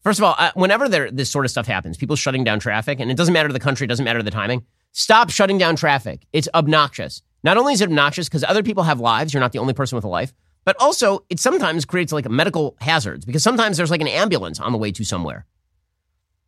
[0.03, 2.99] First of all, uh, whenever there, this sort of stuff happens, people shutting down traffic,
[2.99, 4.63] and it doesn't matter to the country, it doesn't matter the timing.
[4.97, 6.25] Stop shutting down traffic.
[6.31, 7.21] It's obnoxious.
[7.43, 9.97] Not only is it obnoxious because other people have lives, you're not the only person
[9.97, 10.33] with a life,
[10.63, 14.71] but also it sometimes creates like medical hazards because sometimes there's like an ambulance on
[14.71, 15.45] the way to somewhere.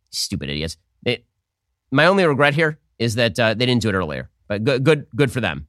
[0.08, 0.78] Stupid idiots.
[1.04, 1.26] It,
[1.90, 5.06] my only regret here is that uh, they didn't do it earlier, but good, good,
[5.14, 5.66] good for them.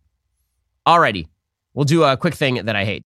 [0.88, 1.28] Alrighty,
[1.74, 3.04] we'll do a quick thing that I hate.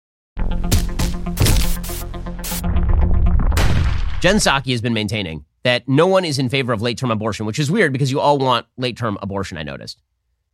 [4.20, 7.46] Jen Psaki has been maintaining that no one is in favor of late term abortion,
[7.46, 10.00] which is weird because you all want late term abortion, I noticed.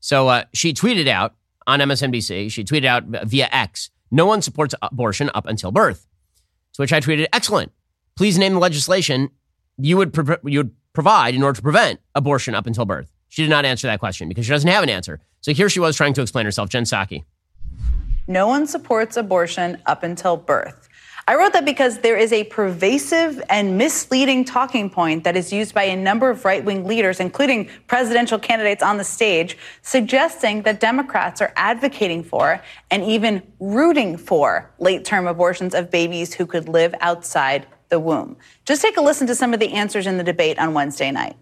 [0.00, 1.34] So uh, she tweeted out
[1.66, 6.06] on MSNBC, she tweeted out via X, no one supports abortion up until birth.
[6.74, 7.72] To which I tweeted, excellent.
[8.16, 9.30] Please name the legislation
[9.76, 13.12] you would, pro- you would provide in order to prevent abortion up until birth.
[13.28, 15.20] She did not answer that question because she doesn't have an answer.
[15.40, 17.24] So here she was trying to explain herself, Jen Psaki.
[18.26, 20.87] No one supports abortion up until birth.
[21.28, 25.74] I wrote that because there is a pervasive and misleading talking point that is used
[25.74, 30.80] by a number of right wing leaders, including presidential candidates on the stage, suggesting that
[30.80, 36.66] Democrats are advocating for and even rooting for late term abortions of babies who could
[36.66, 38.34] live outside the womb.
[38.64, 41.36] Just take a listen to some of the answers in the debate on Wednesday night.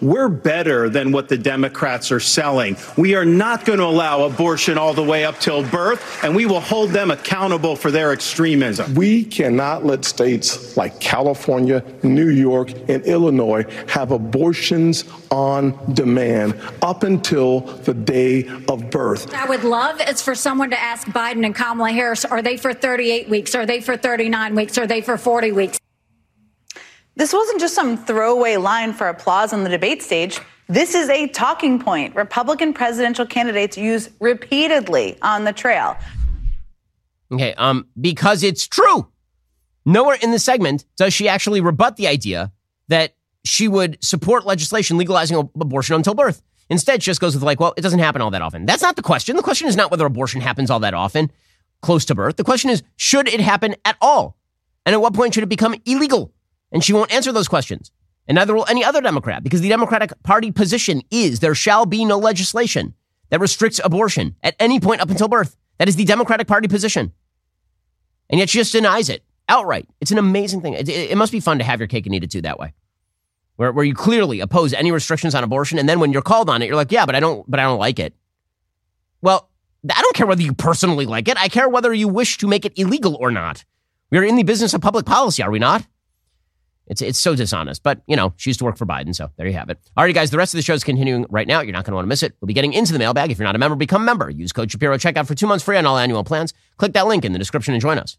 [0.00, 2.76] We're better than what the Democrats are selling.
[2.96, 6.46] We are not going to allow abortion all the way up till birth, and we
[6.46, 8.94] will hold them accountable for their extremism.
[8.94, 17.02] We cannot let states like California, New York, and Illinois have abortions on demand up
[17.02, 19.32] until the day of birth.
[19.34, 22.72] I would love is for someone to ask Biden and Kamala Harris are they for
[22.72, 23.54] 38 weeks?
[23.54, 24.78] Are they for 39 weeks?
[24.78, 25.79] Are they for 40 weeks?
[27.16, 30.40] This wasn't just some throwaway line for applause on the debate stage.
[30.68, 35.96] This is a talking point Republican presidential candidates use repeatedly on the trail.
[37.32, 39.08] Okay, um, because it's true.
[39.84, 42.52] Nowhere in the segment does she actually rebut the idea
[42.88, 46.42] that she would support legislation legalizing abortion until birth.
[46.68, 48.66] Instead, she just goes with like, well, it doesn't happen all that often.
[48.66, 49.36] That's not the question.
[49.36, 51.30] The question is not whether abortion happens all that often
[51.82, 52.36] close to birth.
[52.36, 54.36] The question is, should it happen at all?
[54.86, 56.32] And at what point should it become illegal?
[56.72, 57.90] And she won't answer those questions.
[58.28, 62.04] And neither will any other Democrat because the Democratic Party position is there shall be
[62.04, 62.94] no legislation
[63.30, 65.56] that restricts abortion at any point up until birth.
[65.78, 67.12] That is the Democratic Party position.
[68.28, 69.88] And yet she just denies it outright.
[70.00, 70.74] It's an amazing thing.
[70.74, 72.58] It, it, it must be fun to have your cake and eat it too that
[72.58, 72.72] way.
[73.56, 75.78] Where, where you clearly oppose any restrictions on abortion.
[75.78, 77.64] And then when you're called on it, you're like, yeah, but I don't, but I
[77.64, 78.14] don't like it.
[79.20, 79.50] Well,
[79.88, 81.36] I don't care whether you personally like it.
[81.36, 83.64] I care whether you wish to make it illegal or not.
[84.10, 85.86] We are in the business of public policy, are we not?
[86.90, 87.84] It's, it's so dishonest.
[87.84, 89.78] But, you know, she used to work for Biden, so there you have it.
[89.96, 91.60] All right, guys, the rest of the show is continuing right now.
[91.60, 92.34] You're not going to want to miss it.
[92.40, 93.30] We'll be getting into the mailbag.
[93.30, 94.28] If you're not a member, become a member.
[94.28, 96.52] Use code Shapiro checkout for two months free on all annual plans.
[96.78, 98.18] Click that link in the description and join us.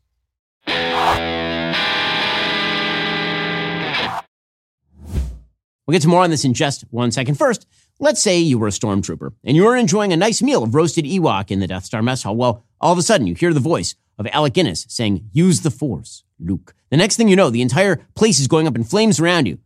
[5.86, 7.36] We'll get to more on this in just one second.
[7.36, 7.68] First,
[8.00, 11.04] let's say you were a stormtrooper and you were enjoying a nice meal of roasted
[11.04, 12.38] Ewok in the Death Star mess hall.
[12.38, 15.72] Well, all of a sudden you hear the voice of Alec Guinness saying, Use the
[15.72, 16.74] Force, Luke.
[16.90, 19.60] The next thing you know, the entire place is going up in flames around you.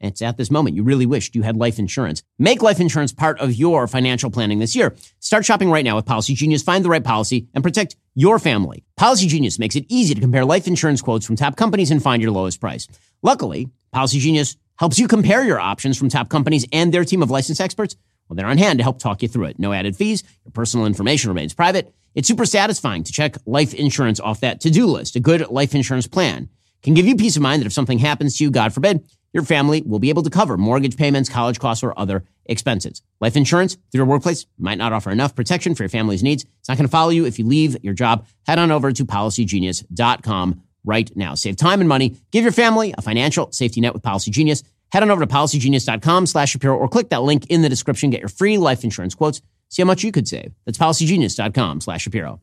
[0.00, 2.22] And it's at this moment you really wished you had life insurance.
[2.38, 4.94] Make life insurance part of your financial planning this year.
[5.18, 6.62] Start shopping right now with Policy Genius.
[6.62, 8.82] Find the right policy and protect your family.
[8.96, 12.22] Policy Genius makes it easy to compare life insurance quotes from top companies and find
[12.22, 12.88] your lowest price.
[13.22, 17.30] Luckily, Policy Genius helps you compare your options from top companies and their team of
[17.30, 17.96] licensed experts.
[18.28, 19.58] Well, they're on hand to help talk you through it.
[19.58, 20.22] No added fees.
[20.44, 21.92] Your personal information remains private.
[22.14, 25.16] It's super satisfying to check life insurance off that to-do list.
[25.16, 26.48] A good life insurance plan
[26.82, 29.44] can give you peace of mind that if something happens to you, God forbid, your
[29.44, 33.02] family will be able to cover mortgage payments, college costs, or other expenses.
[33.20, 36.44] Life insurance through your workplace might not offer enough protection for your family's needs.
[36.58, 38.26] It's not going to follow you if you leave your job.
[38.46, 41.34] Head on over to policygenius.com right now.
[41.34, 42.16] Save time and money.
[42.32, 44.64] Give your family a financial safety net with Policy Genius.
[44.90, 48.10] Head on over to policygenius.com slash Shapiro or click that link in the description.
[48.10, 49.40] Get your free life insurance quotes.
[49.70, 50.52] See how much you could save.
[50.66, 52.40] That's policygenius.com slash Shapiro.